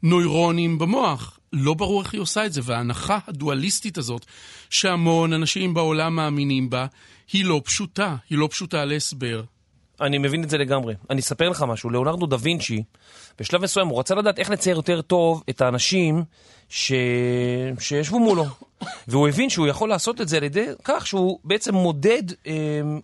הנוירונים 0.04 0.78
במוח. 0.78 1.40
לא 1.54 1.74
ברור 1.74 2.02
איך 2.02 2.14
היא 2.14 2.22
עושה 2.22 2.46
את 2.46 2.54
זה, 2.54 2.62
וההנחה 2.64 3.20
הדואליסטית 3.28 3.98
הזאת, 3.98 4.26
שהמון 4.70 5.34
אנשים 5.34 5.74
בעולם 5.74 6.16
מאמינים 6.16 6.70
בה, 6.70 6.86
היא 7.34 7.46
לא 7.46 7.62
פשוטה, 7.66 8.16
היא 8.30 8.38
לא 8.38 8.48
פשוטה 8.52 8.86
להסבר. 8.86 9.44
אני 10.02 10.18
מבין 10.18 10.44
את 10.44 10.50
זה 10.50 10.58
לגמרי. 10.58 10.96
אני 11.10 11.22
אספר 11.22 11.50
לך 11.50 11.66
משהו, 11.68 11.90
ליאונרדו 11.90 12.26
דה 12.26 12.36
וינצ'י, 12.40 12.84
בשלב 13.40 13.62
מסוים 13.62 13.88
הוא 13.88 14.00
רצה 14.00 14.16
לדעת 14.16 14.40
איך 14.40 14.50
לצייר 14.50 14.76
יותר 14.76 15.02
טוב 15.02 15.44
את 15.50 15.62
האנשים 15.62 16.24
ש... 16.70 16.92
שישבו 17.80 18.20
מולו. 18.20 18.46
והוא 19.08 19.28
הבין 19.28 19.50
שהוא 19.50 19.68
יכול 19.68 19.90
לעשות 19.90 20.22
את 20.22 20.28
זה 20.28 20.38
על 20.38 20.44
ידי 20.44 20.66
כך 20.84 21.08
שהוא 21.08 21.40
בעצם 21.44 21.76
מודד 21.76 22.24
אה, 22.48 22.54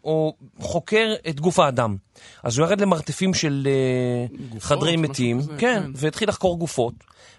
או 0.03 0.33
חוקר 0.59 1.13
את 1.29 1.39
גוף 1.39 1.59
האדם. 1.59 1.95
אז 2.43 2.57
הוא 2.57 2.67
ירד 2.67 2.81
למרתפים 2.81 3.33
של 3.33 3.67
אה, 3.67 4.37
גופות, 4.49 4.63
חדרי 4.63 4.97
מתים, 4.97 5.39
כזה, 5.41 5.53
כן, 5.57 5.81
כן. 5.83 5.91
והתחיל 5.95 6.29
לחקור 6.29 6.59
גופות. 6.59 6.93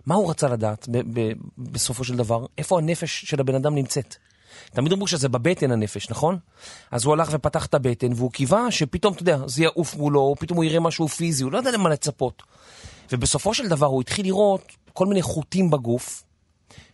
מה 0.06 0.14
הוא 0.14 0.30
רצה 0.30 0.48
לדעת 0.48 0.88
ב- 0.90 1.20
ב- 1.20 1.32
בסופו 1.58 2.04
של 2.04 2.16
דבר? 2.16 2.46
איפה 2.58 2.78
הנפש 2.78 3.24
של 3.24 3.40
הבן 3.40 3.54
אדם 3.54 3.74
נמצאת? 3.74 4.16
תמיד 4.70 4.92
אמרו 4.92 5.06
שזה 5.06 5.28
בבטן 5.28 5.70
הנפש, 5.70 6.10
נכון? 6.10 6.38
אז 6.90 7.04
הוא 7.04 7.12
הלך 7.12 7.28
ופתח 7.32 7.66
את 7.66 7.74
הבטן, 7.74 8.12
והוא 8.12 8.30
קיווה 8.30 8.70
שפתאום, 8.70 9.12
אתה 9.12 9.22
יודע, 9.22 9.38
זה 9.46 9.62
יעוף 9.62 9.94
מולו, 9.94 10.20
או 10.20 10.36
פתאום 10.36 10.56
הוא 10.56 10.64
יראה 10.64 10.80
משהו 10.80 11.08
פיזי, 11.08 11.44
הוא 11.44 11.52
לא 11.52 11.58
יודע 11.58 11.70
למה 11.70 11.88
לצפות. 11.88 12.42
ובסופו 13.12 13.54
של 13.54 13.68
דבר 13.68 13.86
הוא 13.86 14.00
התחיל 14.00 14.26
לראות 14.26 14.72
כל 14.92 15.06
מיני 15.06 15.22
חוטים 15.22 15.70
בגוף, 15.70 16.22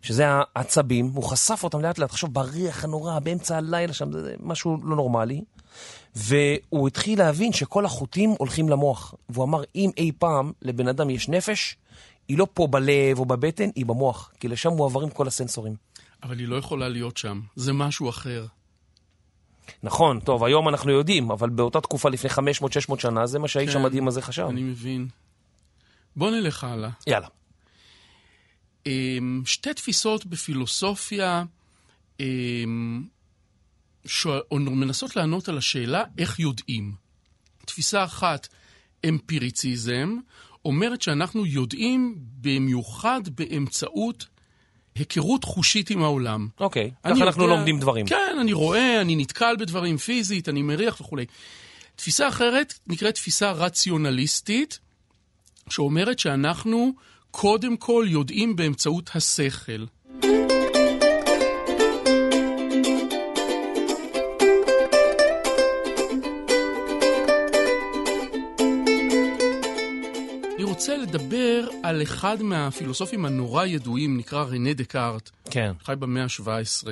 שזה 0.03 0.25
העצבים, 0.29 1.11
הוא 1.15 1.25
חשף 1.25 1.61
אותם 1.65 1.81
לאט 1.81 1.99
לאט, 1.99 2.11
עכשיו 2.11 2.29
בריח 2.29 2.85
הנורא, 2.85 3.19
באמצע 3.19 3.57
הלילה 3.57 3.93
שם, 3.93 4.13
זה 4.13 4.35
משהו 4.41 4.77
לא 4.85 4.97
נורמלי. 4.97 5.41
והוא 6.17 6.89
התחיל 6.89 7.19
להבין 7.19 7.53
שכל 7.53 7.85
החוטים 7.85 8.35
הולכים 8.39 8.69
למוח. 8.69 9.15
והוא 9.29 9.45
אמר, 9.45 9.63
אם 9.75 9.91
אי 9.97 10.13
פעם 10.19 10.53
לבן 10.63 10.89
אדם 10.89 11.11
יש 11.11 11.29
נפש, 11.29 11.77
היא 12.29 12.39
לא 12.39 12.47
פה 12.55 12.67
בלב 12.67 13.19
או 13.19 13.25
בבטן, 13.25 13.71
היא 13.75 13.87
במוח, 13.87 14.33
כי 14.41 14.49
לשם 14.49 14.71
מועברים 14.71 15.11
כל 15.11 15.27
הסנסורים. 15.27 15.75
אבל 16.23 16.39
היא 16.39 16.49
לא 16.49 16.57
יכולה 16.57 16.89
להיות 16.89 17.17
שם, 17.17 17.41
זה 17.57 17.73
משהו 17.73 18.09
אחר. 18.09 18.47
נכון, 19.83 20.21
טוב, 20.21 20.45
היום 20.45 20.69
אנחנו 20.69 20.91
יודעים, 20.91 21.31
אבל 21.31 21.49
באותה 21.49 21.81
תקופה 21.81 22.09
לפני 22.11 22.31
500-600 22.31 23.01
שנה, 23.01 23.27
זה 23.27 23.39
מה 23.39 23.49
שהאיש 23.49 23.71
כן, 23.73 23.79
המדהים 23.81 24.09
הזה 24.09 24.23
חשב. 24.23 24.47
אני 24.51 24.63
מבין. 24.63 25.09
בוא 26.17 26.31
נלך 26.31 26.65
הלאה. 26.65 26.91
יאללה. 27.07 27.29
אמ, 28.87 29.43
שתי 29.47 29.75
תפיסות 29.75 30.27
בפילוסופיה 30.27 31.45
אמ, 32.21 33.05
שואל- 34.07 34.41
או 34.51 34.57
מנסות 34.61 35.17
לענות 35.17 35.49
על 35.49 35.59
השאלה 35.59 36.03
איך 36.19 36.41
יודעים. 36.41 36.95
תפיסה 37.67 38.05
אחת, 38.05 38.49
אמפיריציזם, 39.09 40.17
אומרת 40.65 41.03
שאנחנו 41.03 41.47
יודעים 41.47 42.17
במיוחד 42.41 43.21
באמצעות 43.35 44.27
היכרות 45.01 45.45
חושית 45.45 45.91
עם 45.91 46.03
העולם. 46.03 46.49
אוקיי, 46.61 46.91
אני 47.05 47.15
ככה 47.15 47.25
אנחנו 47.25 47.43
יודע- 47.43 47.55
לומדים 47.55 47.81
דברים. 47.81 48.07
כן, 48.07 48.37
אני 48.41 48.53
רואה, 48.53 49.01
אני 49.01 49.17
נתקל 49.17 49.57
בדברים 49.59 49.97
פיזית, 49.97 50.49
אני 50.49 50.63
מריח 50.63 51.01
וכולי. 51.01 51.25
תפיסה 51.97 52.29
אחרת 52.29 52.75
נקראת 52.87 53.15
תפיסה 53.15 53.51
רציונליסטית, 53.53 54.79
שאומרת 55.71 56.19
שאנחנו 56.19 56.93
קודם 57.31 57.77
כל 57.77 58.07
יודעים 58.09 58.57
באמצעות 58.57 59.11
השכל. 59.15 59.85
לדבר 71.15 71.69
על 71.83 72.03
אחד 72.03 72.43
מהפילוסופים 72.43 73.25
הנורא 73.25 73.65
ידועים, 73.65 74.17
נקרא 74.19 74.43
רנה 74.45 74.73
דקארט. 74.73 75.31
כן. 75.51 75.73
חי 75.85 75.93
במאה 75.99 76.23
ה-17. 76.23 76.89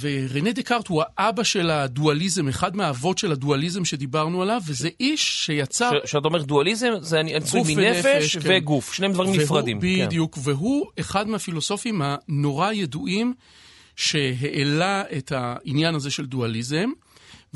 ורנה 0.00 0.52
דקארט 0.52 0.88
הוא 0.88 1.02
האבא 1.18 1.42
של 1.42 1.70
הדואליזם, 1.70 2.48
אחד 2.48 2.76
מהאבות 2.76 3.18
של 3.18 3.32
הדואליזם 3.32 3.84
שדיברנו 3.84 4.42
עליו, 4.42 4.60
וזה 4.66 4.88
איש 5.00 5.46
שיצר... 5.46 5.90
ש- 5.90 6.04
כשאתה 6.04 6.28
אומר 6.28 6.42
דואליזם, 6.42 6.92
זה 7.00 7.20
גוף 7.52 7.68
מנפש 7.76 8.36
כן. 8.36 8.48
וגוף, 8.56 8.92
שניהם 8.92 9.12
דברים 9.12 9.30
והוא- 9.32 9.42
נפרדים. 9.42 9.80
כן. 9.80 10.06
בדיוק, 10.06 10.38
והוא 10.42 10.86
אחד 11.00 11.28
מהפילוסופים 11.28 12.02
הנורא 12.04 12.72
ידועים 12.72 13.34
שהעלה 13.96 15.02
את 15.18 15.32
העניין 15.32 15.94
הזה 15.94 16.10
של 16.10 16.26
דואליזם, 16.26 16.90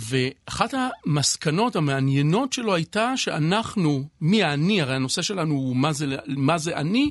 ואחת 0.00 0.74
המסקנות 0.74 1.76
המעניינות 1.76 2.52
שלו 2.52 2.74
הייתה 2.74 3.16
שאנחנו, 3.16 4.08
מי 4.20 4.42
האני, 4.42 4.82
הרי 4.82 4.94
הנושא 4.94 5.22
שלנו 5.22 5.54
הוא 5.54 5.76
מה 5.76 5.92
זה, 5.92 6.06
מה 6.26 6.58
זה 6.58 6.76
אני, 6.76 7.10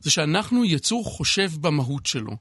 זה 0.00 0.10
שאנחנו 0.10 0.64
יצור 0.64 1.04
חושב 1.04 1.50
במהות 1.60 2.06
שלו. 2.06 2.36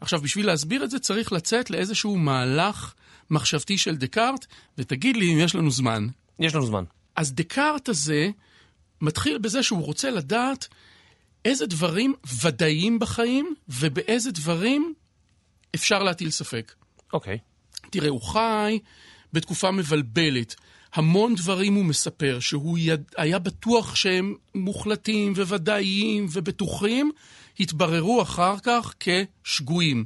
עכשיו, 0.00 0.20
בשביל 0.20 0.46
להסביר 0.46 0.84
את 0.84 0.90
זה 0.90 0.98
צריך 0.98 1.32
לצאת 1.32 1.70
לאיזשהו 1.70 2.18
מהלך 2.18 2.94
מחשבתי 3.30 3.78
של 3.78 3.96
דקארט, 3.96 4.46
ותגיד 4.78 5.16
לי 5.16 5.32
אם 5.32 5.38
יש 5.38 5.54
לנו 5.54 5.70
זמן. 5.70 6.06
יש 6.38 6.54
לנו 6.54 6.66
זמן. 6.66 6.84
אז 7.16 7.32
דקארט 7.32 7.88
הזה 7.88 8.30
מתחיל 9.00 9.38
בזה 9.38 9.62
שהוא 9.62 9.84
רוצה 9.84 10.10
לדעת 10.10 10.68
איזה 11.44 11.66
דברים 11.66 12.14
ודאיים 12.42 12.98
בחיים 12.98 13.54
ובאיזה 13.68 14.32
דברים 14.32 14.94
אפשר 15.74 16.02
להטיל 16.02 16.30
ספק. 16.30 16.72
אוקיי. 17.12 17.38
תראה, 17.90 18.08
הוא 18.08 18.22
חי 18.22 18.78
בתקופה 19.32 19.70
מבלבלת. 19.70 20.54
המון 20.94 21.34
דברים 21.34 21.74
הוא 21.74 21.84
מספר 21.84 22.38
שהוא 22.40 22.78
יד... 22.78 23.02
היה 23.16 23.38
בטוח 23.38 23.94
שהם 23.94 24.34
מוחלטים 24.54 25.32
וודאיים 25.32 26.26
ובטוחים, 26.32 27.10
התבררו 27.60 28.22
אחר 28.22 28.54
כך 28.62 28.94
כשגויים. 29.00 30.04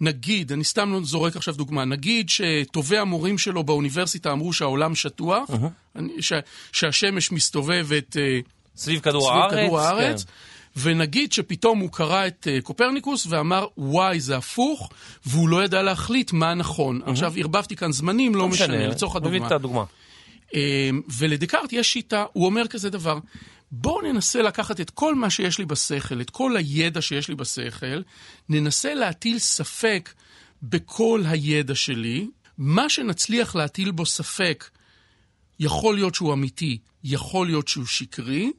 נגיד, 0.00 0.52
אני 0.52 0.64
סתם 0.64 0.92
לא 0.92 1.00
זורק 1.02 1.36
עכשיו 1.36 1.54
דוגמה, 1.54 1.84
נגיד 1.84 2.28
שטובי 2.28 2.98
המורים 2.98 3.38
שלו 3.38 3.64
באוניברסיטה 3.64 4.32
אמרו 4.32 4.52
שהעולם 4.52 4.94
שטוח, 4.94 5.50
אני, 5.96 6.22
ש, 6.22 6.32
שהשמש 6.72 7.32
מסתובבת 7.32 8.16
אה, 8.16 8.38
סביב 8.76 9.00
כדור 9.00 9.22
סביב 9.22 9.42
הארץ. 9.42 9.64
כדור 9.64 9.80
הארץ, 9.80 10.24
כן. 10.24 10.30
ונגיד 10.76 11.32
שפתאום 11.32 11.78
הוא 11.78 11.90
קרא 11.92 12.26
את 12.26 12.48
אה, 12.50 12.60
קופרניקוס 12.60 13.26
ואמר, 13.28 13.66
וואי, 13.78 14.20
זה 14.20 14.36
הפוך, 14.36 14.90
והוא 15.26 15.48
לא 15.48 15.64
ידע 15.64 15.82
להחליט 15.82 16.32
מה 16.32 16.54
נכון. 16.54 17.00
עכשיו, 17.06 17.32
ערבבתי 17.36 17.76
כאן 17.76 17.92
זמנים, 17.92 18.34
לא 18.34 18.48
משנה, 18.48 18.86
לצורך 18.86 19.16
מביא 19.16 19.28
הדוגמה. 19.28 19.46
את 19.46 19.52
הדוגמה. 19.52 19.84
אה, 20.54 20.90
ולדקארט 21.18 21.72
יש 21.72 21.92
שיטה, 21.92 22.24
הוא 22.32 22.46
אומר 22.46 22.66
כזה 22.66 22.90
דבר, 22.90 23.18
בואו 23.70 24.02
ננסה 24.02 24.42
לקחת 24.42 24.80
את 24.80 24.90
כל 24.90 25.14
מה 25.14 25.30
שיש 25.30 25.58
לי 25.58 25.64
בשכל, 25.64 26.20
את 26.20 26.30
כל 26.30 26.56
הידע 26.56 27.02
שיש 27.02 27.28
לי 27.28 27.34
בשכל, 27.34 28.02
ננסה 28.48 28.94
להטיל 28.94 29.38
ספק 29.38 30.10
בכל 30.62 31.22
הידע 31.26 31.74
שלי. 31.74 32.28
מה 32.58 32.88
שנצליח 32.88 33.56
להטיל 33.56 33.90
בו 33.90 34.06
ספק, 34.06 34.70
יכול 35.60 35.94
להיות 35.94 36.14
שהוא 36.14 36.32
אמיתי, 36.32 36.78
יכול 37.04 37.46
להיות 37.46 37.68
שהוא 37.68 37.86
שקרי, 37.86 38.50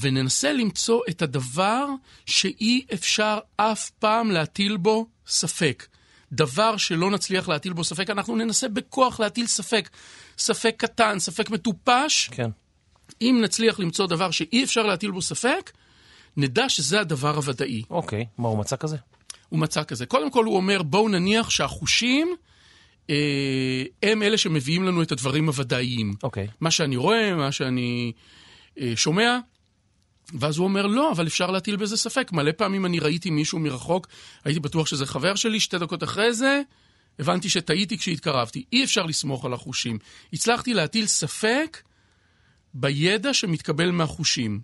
וננסה 0.00 0.52
למצוא 0.52 1.00
את 1.10 1.22
הדבר 1.22 1.86
שאי 2.26 2.84
אפשר 2.94 3.38
אף 3.56 3.90
פעם 3.90 4.30
להטיל 4.30 4.76
בו 4.76 5.06
ספק. 5.26 5.86
דבר 6.32 6.76
שלא 6.76 7.10
נצליח 7.10 7.48
להטיל 7.48 7.72
בו 7.72 7.84
ספק, 7.84 8.10
אנחנו 8.10 8.36
ננסה 8.36 8.68
בכוח 8.68 9.20
להטיל 9.20 9.46
ספק. 9.46 9.90
ספק 10.38 10.74
קטן, 10.78 11.18
ספק 11.18 11.50
מטופש. 11.50 12.28
כן. 12.32 12.50
אם 13.20 13.40
נצליח 13.44 13.80
למצוא 13.80 14.06
דבר 14.06 14.30
שאי 14.30 14.64
אפשר 14.64 14.82
להטיל 14.82 15.10
בו 15.10 15.22
ספק, 15.22 15.72
נדע 16.36 16.68
שזה 16.68 17.00
הדבר 17.00 17.36
הוודאי. 17.36 17.82
אוקיי, 17.90 18.26
מה 18.38 18.48
הוא 18.48 18.58
מצא 18.58 18.76
כזה? 18.76 18.96
הוא 19.48 19.58
מצא 19.60 19.84
כזה. 19.84 20.06
קודם 20.06 20.30
כל 20.30 20.44
הוא 20.44 20.56
אומר, 20.56 20.82
בואו 20.82 21.08
נניח 21.08 21.50
שהחושים 21.50 22.36
אה, 23.10 23.84
הם 24.02 24.22
אלה 24.22 24.38
שמביאים 24.38 24.84
לנו 24.84 25.02
את 25.02 25.12
הדברים 25.12 25.46
הוודאיים. 25.46 26.14
אוקיי. 26.22 26.46
מה 26.60 26.70
שאני 26.70 26.96
רואה, 26.96 27.34
מה 27.34 27.52
שאני 27.52 28.12
אה, 28.80 28.92
שומע. 28.96 29.38
ואז 30.34 30.58
הוא 30.58 30.64
אומר, 30.64 30.86
לא, 30.86 31.12
אבל 31.12 31.26
אפשר 31.26 31.50
להטיל 31.50 31.76
בזה 31.76 31.96
ספק. 31.96 32.32
מלא 32.32 32.52
פעמים 32.52 32.86
אני 32.86 32.98
ראיתי 32.98 33.30
מישהו 33.30 33.58
מרחוק, 33.58 34.06
הייתי 34.44 34.60
בטוח 34.60 34.86
שזה 34.86 35.06
חבר 35.06 35.34
שלי, 35.34 35.60
שתי 35.60 35.78
דקות 35.78 36.02
אחרי 36.02 36.34
זה, 36.34 36.62
הבנתי 37.18 37.48
שטעיתי 37.48 37.98
כשהתקרבתי. 37.98 38.64
אי 38.72 38.84
אפשר 38.84 39.02
לסמוך 39.02 39.44
על 39.44 39.52
החושים. 39.52 39.98
הצלחתי 40.32 40.74
להטיל 40.74 41.06
ספק 41.06 41.82
בידע 42.74 43.34
שמתקבל 43.34 43.90
מהחושים. 43.90 44.60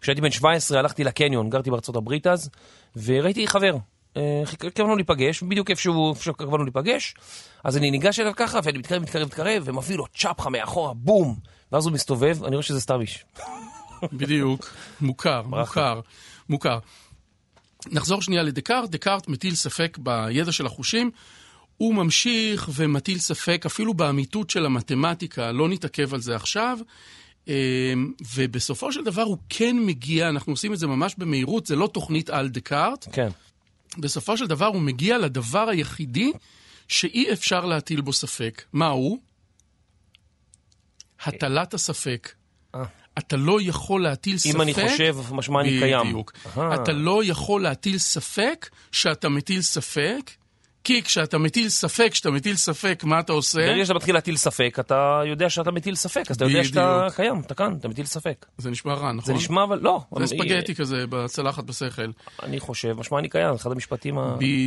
כשהייתי 0.00 0.20
בן 0.20 0.30
17 0.30 0.78
הלכתי 0.78 1.04
לקניון, 1.04 1.50
גרתי 1.50 1.70
בארצות 1.70 1.96
הברית 1.96 2.26
אז, 2.26 2.50
וראיתי 2.96 3.46
חבר. 3.46 3.76
אה, 4.16 4.42
קבענו 4.74 4.96
להיפגש, 4.96 5.42
בדיוק 5.42 5.70
איפה 5.70 5.82
שהוא 5.82 6.16
איפה 6.40 6.58
להיפגש. 6.58 7.14
אז 7.64 7.76
אני 7.76 7.90
ניגש 7.90 8.20
אליו 8.20 8.32
ככה, 8.36 8.60
ואני 8.64 8.78
מתקרב, 8.78 9.02
מתקרב, 9.02 9.26
מתקרב, 9.26 9.62
ומביא 9.64 9.96
לו 9.96 10.06
צ'פחה 10.14 10.50
מאחורה, 10.50 10.94
בום! 10.94 11.36
ואז 11.72 11.86
הוא 11.86 11.92
מסתובב, 11.92 12.44
אני 12.44 12.56
רואה 12.56 12.62
שזה 12.62 12.80
סתם 12.80 13.00
איש. 13.00 13.24
בדיוק. 14.12 14.70
מוכר, 15.00 15.42
מוכר, 15.42 16.00
מוכר. 16.48 16.78
נחזור 17.86 18.22
שנייה 18.22 18.42
לדקארט. 18.42 18.90
דקארט 18.90 19.28
מטיל 19.28 19.54
ספק 19.54 19.98
בידע 19.98 20.52
של 20.52 20.66
החושים. 20.66 21.10
הוא 21.76 21.94
ממשיך 21.94 22.70
ומטיל 22.74 23.18
ספק 23.18 23.62
אפילו 23.66 23.94
באמיתות 23.94 24.50
של 24.50 24.66
המתמטיקה, 24.66 25.52
לא 25.52 25.68
נתעכב 25.68 26.14
על 26.14 26.20
זה 26.20 26.36
עכשיו. 26.36 26.78
אמ, 27.48 27.52
ובסופו 28.34 28.92
של 28.92 29.04
דבר 29.04 29.22
הוא 29.22 29.38
כן 29.48 29.76
מגיע, 29.86 30.28
אנחנו 30.28 30.52
עושים 30.52 30.72
את 30.72 30.78
זה 30.78 30.86
ממש 30.86 31.14
במהירות, 31.18 31.66
זה 31.66 31.76
לא 31.76 31.86
תוכנית 31.92 32.30
על 32.30 32.48
דקארט. 32.48 33.08
כן. 33.12 33.28
בסופו 33.98 34.36
של 34.36 34.46
דבר 34.46 34.66
הוא 34.66 34.80
מגיע 34.80 35.18
לדבר 35.18 35.68
היחידי 35.68 36.32
שאי 36.88 37.32
אפשר 37.32 37.64
להטיל 37.64 38.00
בו 38.00 38.12
ספק. 38.12 38.64
מה 38.72 38.86
הוא? 38.86 39.18
הטלת 41.22 41.74
הספק. 41.74 42.32
אתה 43.18 43.36
לא 43.36 43.58
יכול 43.62 44.02
להטיל 44.02 44.38
ספק... 44.38 44.54
אם 44.54 44.60
אני 44.60 44.74
חושב, 44.74 45.16
משמע 45.32 45.60
אני 45.60 45.78
קיים. 45.80 46.06
בדיוק. 46.06 46.32
אתה 46.74 46.92
לא 46.92 47.24
יכול 47.24 47.62
להטיל 47.62 47.98
ספק 47.98 48.68
שאתה 48.92 49.28
מטיל 49.28 49.62
ספק, 49.62 50.30
כי 50.84 51.02
כשאתה 51.02 51.38
מטיל 51.38 51.68
ספק, 51.68 52.08
כשאתה 52.12 52.30
מטיל 52.30 52.56
ספק, 52.56 53.02
מה 53.04 53.20
אתה 53.20 53.32
עושה? 53.32 53.58
ברגע 53.66 53.84
שאתה 53.84 53.94
מתחיל 53.94 54.14
להטיל 54.14 54.36
ספק, 54.36 54.76
אתה 54.80 55.22
יודע 55.26 55.50
שאתה 55.50 55.70
מטיל 55.70 55.94
ספק, 55.94 56.24
אז 56.30 56.36
אתה 56.36 56.44
יודע 56.44 56.64
שאתה. 56.64 57.06
קיים, 57.16 57.40
אתה 57.46 57.54
כאן, 57.54 57.74
אתה 57.80 57.88
מטיל 57.88 58.06
ספק. 58.06 58.46
זה 58.58 58.70
נשמע 58.70 58.94
רע, 58.94 59.12
נכון? 59.12 59.24
זה 59.26 59.32
נשמע, 59.32 59.64
אבל 59.64 59.78
לא. 59.82 60.00
זה 60.18 60.26
ספגטי 60.26 60.74
כזה 60.74 61.04
בצלחת 61.10 61.64
בשכל. 61.64 62.10
אני 62.42 62.60
חושב, 62.60 62.92
משמע 62.98 63.18
אני 63.18 63.28
קיים, 63.28 63.54
אחד 63.54 63.72
המשפטים. 63.72 64.18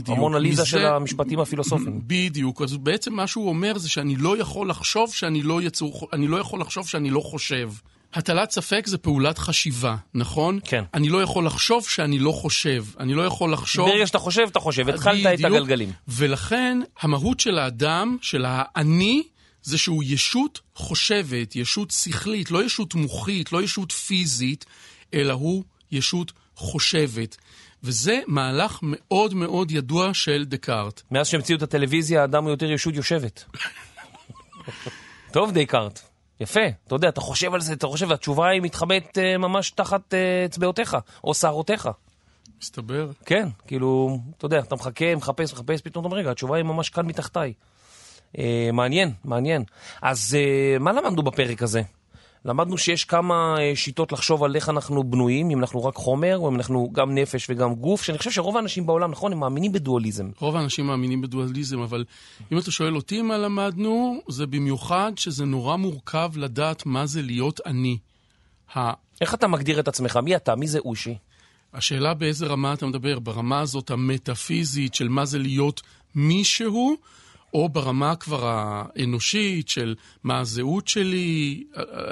המונליזה 0.07 0.61
מזה- 0.61 0.71
של 0.71 0.85
המשפטים 0.85 1.39
הפילוסופיים. 1.39 2.01
בדיוק. 2.07 2.61
אז 2.61 2.77
בעצם 2.77 3.13
מה 3.13 3.27
שהוא 3.27 3.49
אומר 3.49 3.77
זה 3.77 3.89
שאני 3.89 4.15
לא 4.15 4.37
יכול 4.37 4.69
לחשוב 4.69 5.13
שאני 5.13 5.41
לא 5.43 5.61
יצור... 5.61 6.07
אני 6.13 6.27
לא 6.27 6.37
יכול 6.37 6.61
לחשוב 6.61 6.87
שאני 6.87 7.09
לא 7.09 7.19
חושב. 7.19 7.69
הטלת 8.13 8.51
ספק 8.51 8.87
זה 8.87 8.97
פעולת 8.97 9.37
חשיבה, 9.37 9.95
נכון? 10.13 10.59
כן. 10.65 10.83
אני 10.93 11.09
לא 11.09 11.21
יכול 11.23 11.45
לחשוב 11.45 11.87
שאני 11.87 12.19
לא 12.19 12.31
חושב. 12.31 12.85
אני 12.99 13.13
לא 13.13 13.25
יכול 13.25 13.53
לחשוב... 13.53 13.89
ברגע 13.89 14.07
שאתה 14.07 14.17
חושב, 14.17 14.41
אתה 14.51 14.59
חושב, 14.59 14.89
התחלת 14.89 15.39
את. 15.39 15.45
הגלגלים. 15.45 15.91
ולכן 16.07 16.79
המהות 17.01 17.39
של 17.39 17.57
האדם, 17.57 18.17
של 18.21 18.45
האני, 18.47 19.23
זה 19.63 19.77
שהוא 19.77 20.03
ישות 20.05 20.59
חושבת, 20.75 21.55
ישות 21.55 21.91
שכלית, 21.91 22.51
לא 22.51 22.63
ישות 22.63 22.95
מוחית, 22.95 23.51
לא 23.51 23.61
ישות 23.61 23.91
פיזית, 23.91 24.65
אלא 25.13 25.33
הוא 25.33 25.63
ישות 25.91 26.31
חושבת. 26.55 27.37
וזה 27.83 28.19
מהלך 28.27 28.79
מאוד 28.81 29.33
מאוד 29.33 29.71
ידוע 29.71 30.13
של 30.13 30.45
דקארט. 30.45 31.01
מאז 31.11 31.27
שהמציאו 31.27 31.57
את 31.57 31.63
הטלוויזיה, 31.63 32.21
האדם 32.21 32.43
הוא 32.43 32.51
יותר 32.51 32.71
ישות 32.71 32.95
יושבת. 32.95 33.45
טוב, 35.33 35.51
דייקארט. 35.51 36.12
יפה, 36.39 36.61
אתה 36.87 36.95
יודע, 36.95 37.09
אתה 37.09 37.21
חושב 37.21 37.53
על 37.53 37.61
זה, 37.61 37.73
אתה 37.73 37.87
חושב, 37.87 38.07
והתשובה 38.09 38.49
היא 38.49 38.61
מתחבאת 38.61 39.17
אה, 39.17 39.37
ממש 39.37 39.71
תחת 39.71 40.13
אה, 40.13 40.45
אצבעותיך, 40.45 40.97
או 41.23 41.33
שערותיך. 41.33 41.89
מסתבר. 42.61 43.09
כן, 43.25 43.49
כאילו, 43.67 44.19
אתה 44.37 44.45
יודע, 44.45 44.59
אתה 44.59 44.75
מחכה, 44.75 45.15
מחפש, 45.15 45.53
מחפש, 45.53 45.81
פתאום 45.81 46.05
אתה 46.05 46.07
אומר, 46.07 46.17
רגע, 46.17 46.31
התשובה 46.31 46.57
היא 46.57 46.65
ממש 46.65 46.89
כאן 46.89 47.05
מתחתיי. 47.05 47.53
אה, 48.37 48.69
מעניין, 48.73 49.13
מעניין. 49.23 49.63
אז 50.01 50.37
אה, 50.39 50.79
מה 50.79 50.91
למדנו 50.91 51.23
בפרק 51.23 51.63
הזה? 51.63 51.81
למדנו 52.45 52.77
שיש 52.77 53.05
כמה 53.05 53.55
אה, 53.59 53.75
שיטות 53.75 54.11
לחשוב 54.11 54.43
על 54.43 54.55
איך 54.55 54.69
אנחנו 54.69 55.03
בנויים, 55.03 55.49
אם 55.49 55.59
אנחנו 55.59 55.83
רק 55.83 55.95
חומר, 55.95 56.37
או 56.37 56.49
אם 56.49 56.55
אנחנו 56.55 56.89
גם 56.91 57.15
נפש 57.15 57.49
וגם 57.49 57.75
גוף, 57.75 58.03
שאני 58.03 58.17
חושב 58.17 58.31
שרוב 58.31 58.57
האנשים 58.57 58.85
בעולם, 58.85 59.11
נכון, 59.11 59.31
הם 59.31 59.39
מאמינים 59.39 59.71
בדואליזם. 59.71 60.29
רוב 60.39 60.55
האנשים 60.55 60.87
מאמינים 60.87 61.21
בדואליזם, 61.21 61.79
אבל 61.79 62.05
אם 62.51 62.57
אתה 62.57 62.71
שואל 62.71 62.95
אותי 62.95 63.21
מה 63.21 63.37
למדנו, 63.37 64.21
זה 64.27 64.45
במיוחד 64.45 65.11
שזה 65.15 65.45
נורא 65.45 65.75
מורכב 65.75 66.31
לדעת 66.35 66.85
מה 66.85 67.05
זה 67.05 67.21
להיות 67.21 67.59
אני. 67.65 67.97
איך 69.21 69.33
אתה 69.33 69.47
מגדיר 69.47 69.79
את 69.79 69.87
עצמך? 69.87 70.19
מי 70.23 70.35
אתה? 70.35 70.55
מי 70.55 70.67
זה 70.67 70.79
אושי? 70.79 71.15
השאלה 71.73 72.13
באיזה 72.13 72.45
רמה 72.45 72.73
אתה 72.73 72.85
מדבר, 72.85 73.19
ברמה 73.19 73.59
הזאת 73.59 73.91
המטאפיזית 73.91 74.93
של 74.93 75.09
מה 75.09 75.25
זה 75.25 75.39
להיות 75.39 75.81
מישהו, 76.15 76.95
או 77.53 77.69
ברמה 77.69 78.15
כבר 78.15 78.45
האנושית 78.45 79.69
של 79.69 79.95
מה 80.23 80.39
הזהות 80.39 80.87
שלי, 80.87 81.63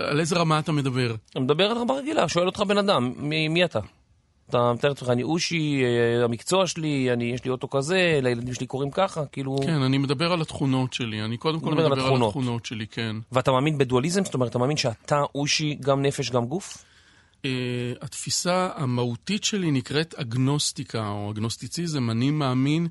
על 0.09 0.19
איזה 0.19 0.35
רמה 0.35 0.59
אתה 0.59 0.71
מדבר? 0.71 1.15
אני 1.35 1.43
מדבר 1.43 1.63
על 1.71 1.77
רמה 1.77 1.93
רגילה, 1.93 2.27
שואל 2.29 2.45
אותך 2.45 2.59
בן 2.59 2.77
אדם, 2.77 3.13
מי, 3.17 3.47
מי 3.47 3.65
אתה? 3.65 3.79
אתה 4.49 4.73
מתאר 4.73 4.91
את 4.91 4.97
עצמך, 4.97 5.09
אני 5.09 5.23
אושי, 5.23 5.83
אה, 5.83 6.23
המקצוע 6.23 6.67
שלי, 6.67 7.13
אני, 7.13 7.23
יש 7.23 7.45
לי 7.45 7.51
אוטו 7.51 7.69
כזה, 7.69 8.19
לילדים 8.23 8.53
שלי 8.53 8.67
קוראים 8.67 8.91
ככה, 8.91 9.25
כאילו... 9.25 9.57
כן, 9.65 9.81
אני 9.81 9.97
מדבר 9.97 10.31
על 10.33 10.41
התכונות 10.41 10.93
שלי, 10.93 11.21
אני 11.21 11.37
קודם 11.37 11.59
כל 11.59 11.71
מדבר 11.71 11.85
על 11.85 11.91
על 11.91 11.99
התכונות. 11.99 12.27
התכונות 12.27 12.65
שלי, 12.65 12.87
כן. 12.87 13.15
ואתה 13.31 13.51
מאמין 13.51 13.77
בדואליזם? 13.77 14.23
זאת 14.23 14.33
אומרת, 14.33 14.49
אתה 14.49 14.59
מאמין 14.59 14.77
שאתה 14.77 15.21
אושי, 15.35 15.77
גם 15.81 16.01
נפש, 16.01 16.31
גם 16.31 16.45
גוף? 16.45 16.85
Uh, 17.41 17.43
התפיסה 18.01 18.69
המהותית 18.75 19.43
שלי 19.43 19.71
נקראת 19.71 20.13
אגנוסטיקה 20.13 21.09
או 21.09 21.31
אגנוסטיציזם. 21.31 22.09
אני 22.09 22.31
מאמין 22.31 22.87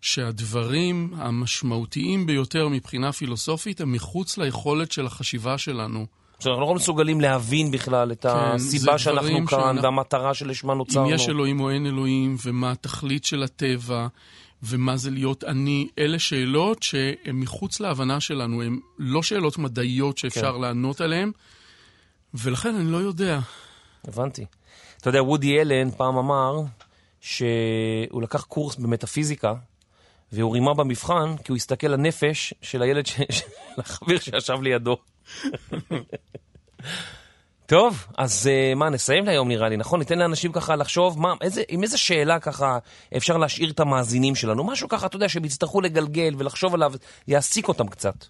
שהדברים 0.00 1.14
המשמעותיים 1.16 2.26
ביותר 2.26 2.68
מבחינה 2.68 3.12
פילוסופית 3.12 3.80
הם 3.80 3.92
מחוץ 3.92 4.38
ליכולת 4.38 4.92
של 4.92 5.06
החשיבה 5.06 5.58
שלנו. 5.58 6.06
זאת 6.38 6.46
אומרת, 6.46 6.58
אנחנו 6.58 6.72
לא 6.72 6.80
מסוגלים 6.80 7.20
להבין 7.20 7.70
בכלל 7.70 8.12
את 8.12 8.22
כן, 8.22 8.28
הסיבה 8.28 8.98
שאנחנו 8.98 9.46
כאן, 9.46 9.60
שאנחנו- 9.60 9.82
והמטרה 9.82 10.34
שלשמה 10.34 10.72
אם 10.72 10.78
נוצרנו. 10.78 11.10
יש 11.10 11.28
אלוהים 11.28 11.60
או 11.60 11.70
אין 11.70 11.86
אלוהים, 11.86 12.36
ומה 12.44 12.70
התכלית 12.72 13.24
של 13.24 13.42
הטבע, 13.42 14.06
ומה 14.62 14.96
זה 14.96 15.10
להיות 15.10 15.44
אני, 15.44 15.88
אלה 15.98 16.18
שאלות 16.18 16.82
שהן 16.82 17.36
מחוץ 17.36 17.80
להבנה 17.80 18.20
שלנו, 18.20 18.62
הן 18.62 18.78
לא 18.98 19.22
שאלות 19.22 19.58
מדעיות 19.58 20.18
שאפשר 20.18 20.52
כן. 20.54 20.60
לענות 20.60 21.00
עליהן, 21.00 21.30
ולכן 22.34 22.74
אני 22.74 22.92
לא 22.92 22.96
יודע. 22.96 23.38
הבנתי. 24.08 24.44
אתה 25.00 25.08
יודע, 25.08 25.22
וודי 25.22 25.60
אלן 25.60 25.90
פעם 25.90 26.16
אמר 26.16 26.62
שהוא 27.20 28.22
לקח 28.22 28.42
קורס 28.44 28.76
במטאפיזיקה, 28.76 29.54
והוא 30.32 30.54
רימה 30.54 30.74
במבחן, 30.74 31.36
כי 31.44 31.52
הוא 31.52 31.56
הסתכל 31.56 31.86
לנפש 31.86 32.54
של 32.62 32.82
הילד. 32.82 33.06
של 33.06 33.44
החבר 33.78 34.18
שישב 34.18 34.62
לידו. 34.62 34.96
טוב, 37.66 38.06
אז 38.18 38.46
אה, 38.46 38.74
מה, 38.74 38.90
נסיים 38.90 39.24
להיום 39.24 39.48
נראה 39.48 39.68
לי, 39.68 39.76
נכון? 39.76 39.98
ניתן 39.98 40.18
לאנשים 40.18 40.52
ככה 40.52 40.76
לחשוב, 40.76 41.20
מה, 41.20 41.34
איזה, 41.40 41.62
עם 41.68 41.82
איזה 41.82 41.98
שאלה 41.98 42.40
ככה 42.40 42.78
אפשר 43.16 43.36
להשאיר 43.36 43.70
את 43.70 43.80
המאזינים 43.80 44.34
שלנו? 44.34 44.64
משהו 44.64 44.88
ככה, 44.88 45.06
אתה 45.06 45.16
יודע, 45.16 45.28
שהם 45.28 45.44
יצטרכו 45.44 45.80
לגלגל 45.80 46.34
ולחשוב 46.38 46.74
עליו, 46.74 46.92
יעסיק 47.28 47.68
אותם 47.68 47.88
קצת. 47.88 48.24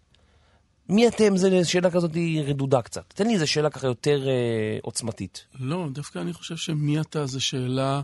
מי 0.89 1.09
אתם? 1.09 1.37
זו 1.37 1.49
שאלה 1.65 1.91
כזאת 1.91 2.11
רדודה 2.45 2.83
קצת. 2.83 3.05
תן 3.09 3.27
לי 3.27 3.35
איזה 3.35 3.47
שאלה 3.47 3.71
ככה 3.71 3.87
יותר 3.87 4.29
אה, 4.29 4.79
עוצמתית. 4.83 5.45
לא, 5.61 5.87
דווקא 5.93 6.19
אני 6.19 6.33
חושב 6.33 6.57
שמי 6.57 7.01
אתה 7.01 7.27
זו 7.27 7.41
שאלה 7.41 8.01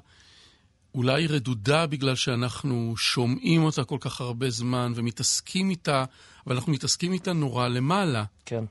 אולי 0.94 1.26
רדודה 1.26 1.86
בגלל 1.86 2.14
שאנחנו 2.14 2.94
שומעים 2.96 3.64
אותה 3.64 3.84
כל 3.84 3.96
כך 4.00 4.20
הרבה 4.20 4.50
זמן 4.50 4.92
ומתעסקים 4.94 5.70
איתה, 5.70 6.04
אבל 6.46 6.54
אנחנו 6.54 6.72
מתעסקים 6.72 7.12
איתה 7.12 7.32
נורא 7.32 7.68
למעלה. 7.68 8.24
כן. 8.46 8.64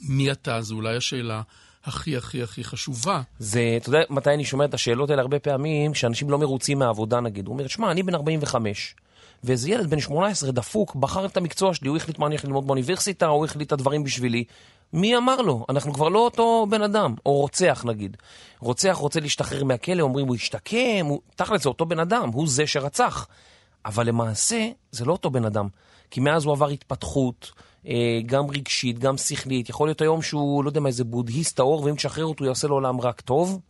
מי 0.00 0.32
אתה 0.32 0.62
זו 0.62 0.74
אולי 0.74 0.96
השאלה 0.96 1.42
הכי 1.84 2.16
הכי 2.16 2.42
הכי 2.42 2.64
חשובה. 2.64 3.22
זה, 3.38 3.74
אתה 3.76 3.88
יודע 3.88 4.00
מתי 4.10 4.30
אני 4.30 4.44
שומע 4.44 4.64
את 4.64 4.74
השאלות 4.74 5.10
האלה 5.10 5.22
הרבה 5.22 5.38
פעמים, 5.38 5.94
שאנשים 5.94 6.30
לא 6.30 6.38
מרוצים 6.38 6.78
מהעבודה 6.78 7.20
נגיד. 7.20 7.46
הוא 7.46 7.52
אומר, 7.52 7.66
שמע, 7.66 7.90
אני 7.90 8.02
בן 8.02 8.14
45, 8.14 8.94
ואיזה 9.44 9.70
ילד 9.70 9.90
בן 9.90 10.00
18 10.00 10.50
דפוק, 10.50 10.94
בחר 10.94 11.26
את 11.26 11.36
המקצוע 11.36 11.74
שלי, 11.74 11.88
הוא 11.88 11.96
החליט 11.96 12.18
מה 12.18 12.26
אני 12.26 12.34
הולך 12.34 12.44
ללמוד 12.44 12.66
באוניברסיטה, 12.66 13.26
הוא 13.26 13.44
החליט 13.44 13.66
את 13.66 13.72
הדברים 13.72 14.04
בשבילי. 14.04 14.44
מי 14.92 15.16
אמר 15.16 15.36
לו? 15.36 15.66
אנחנו 15.68 15.92
כבר 15.92 16.08
לא 16.08 16.18
אותו 16.18 16.66
בן 16.70 16.82
אדם. 16.82 17.14
או 17.26 17.32
רוצח 17.32 17.84
נגיד. 17.86 18.16
רוצח 18.60 18.96
רוצה 19.00 19.20
להשתחרר 19.20 19.64
מהכלא, 19.64 20.02
אומרים 20.02 20.26
הוא 20.26 20.34
השתקם, 20.34 21.06
הוא... 21.06 21.20
תכל'ס 21.36 21.62
זה 21.62 21.68
אותו 21.68 21.86
בן 21.86 21.98
אדם, 21.98 22.30
הוא 22.32 22.48
זה 22.48 22.66
שרצח. 22.66 23.26
אבל 23.84 24.06
למעשה 24.06 24.68
זה 24.92 25.04
לא 25.04 25.12
אותו 25.12 25.30
בן 25.30 25.44
אדם. 25.44 25.68
כי 26.10 26.20
מאז 26.20 26.44
הוא 26.44 26.52
עבר 26.52 26.68
התפתחות, 26.68 27.52
אה, 27.86 28.20
גם 28.26 28.50
רגשית, 28.50 28.98
גם 28.98 29.16
שכלית. 29.16 29.68
יכול 29.68 29.88
להיות 29.88 30.00
היום 30.00 30.22
שהוא, 30.22 30.64
לא 30.64 30.68
יודע 30.68 30.80
מה, 30.80 30.88
איזה 30.88 31.04
בודהיסט 31.04 31.56
טהור, 31.56 31.84
ואם 31.84 31.94
תשחרר 31.94 32.24
אותו 32.24 32.44
הוא 32.44 32.48
יעשה 32.48 32.68
לעולם 32.68 33.00
רק 33.00 33.20
טוב. 33.20 33.60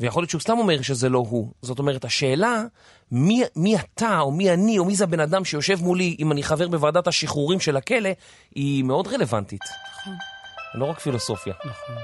ויכול 0.00 0.22
להיות 0.22 0.30
שהוא 0.30 0.40
סתם 0.40 0.58
אומר 0.58 0.82
שזה 0.82 1.08
לא 1.08 1.24
הוא. 1.28 1.52
זאת 1.62 1.78
אומרת, 1.78 2.04
השאלה, 2.04 2.64
מי, 3.12 3.42
מי 3.56 3.76
אתה, 3.76 4.20
או 4.20 4.30
מי 4.30 4.50
אני, 4.50 4.78
או 4.78 4.84
מי 4.84 4.96
זה 4.96 5.04
הבן 5.04 5.20
אדם 5.20 5.44
שיושב 5.44 5.82
מולי, 5.82 6.16
אם 6.18 6.32
אני 6.32 6.42
חבר 6.42 6.68
בוועדת 6.68 7.06
השחרורים 7.06 7.60
של 7.60 7.76
הכלא, 7.76 8.10
היא 8.54 8.84
מאוד 8.84 9.06
רלוונטית. 9.06 9.60
נכון. 10.00 10.29
לא 10.74 10.84
רק 10.84 10.98
פילוסופיה. 10.98 11.54
נכון. 11.64 11.96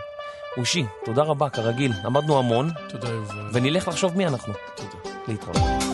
אושי, 0.56 0.84
תודה 1.04 1.22
רבה, 1.22 1.48
כרגיל. 1.50 1.92
למדנו 2.04 2.38
המון, 2.38 2.70
תודה, 2.88 3.08
יובל. 3.08 3.48
ונלך 3.52 3.88
לחשוב 3.88 4.16
מי 4.16 4.26
אנחנו. 4.26 4.52
תודה. 4.76 5.10
להתראות. 5.28 5.85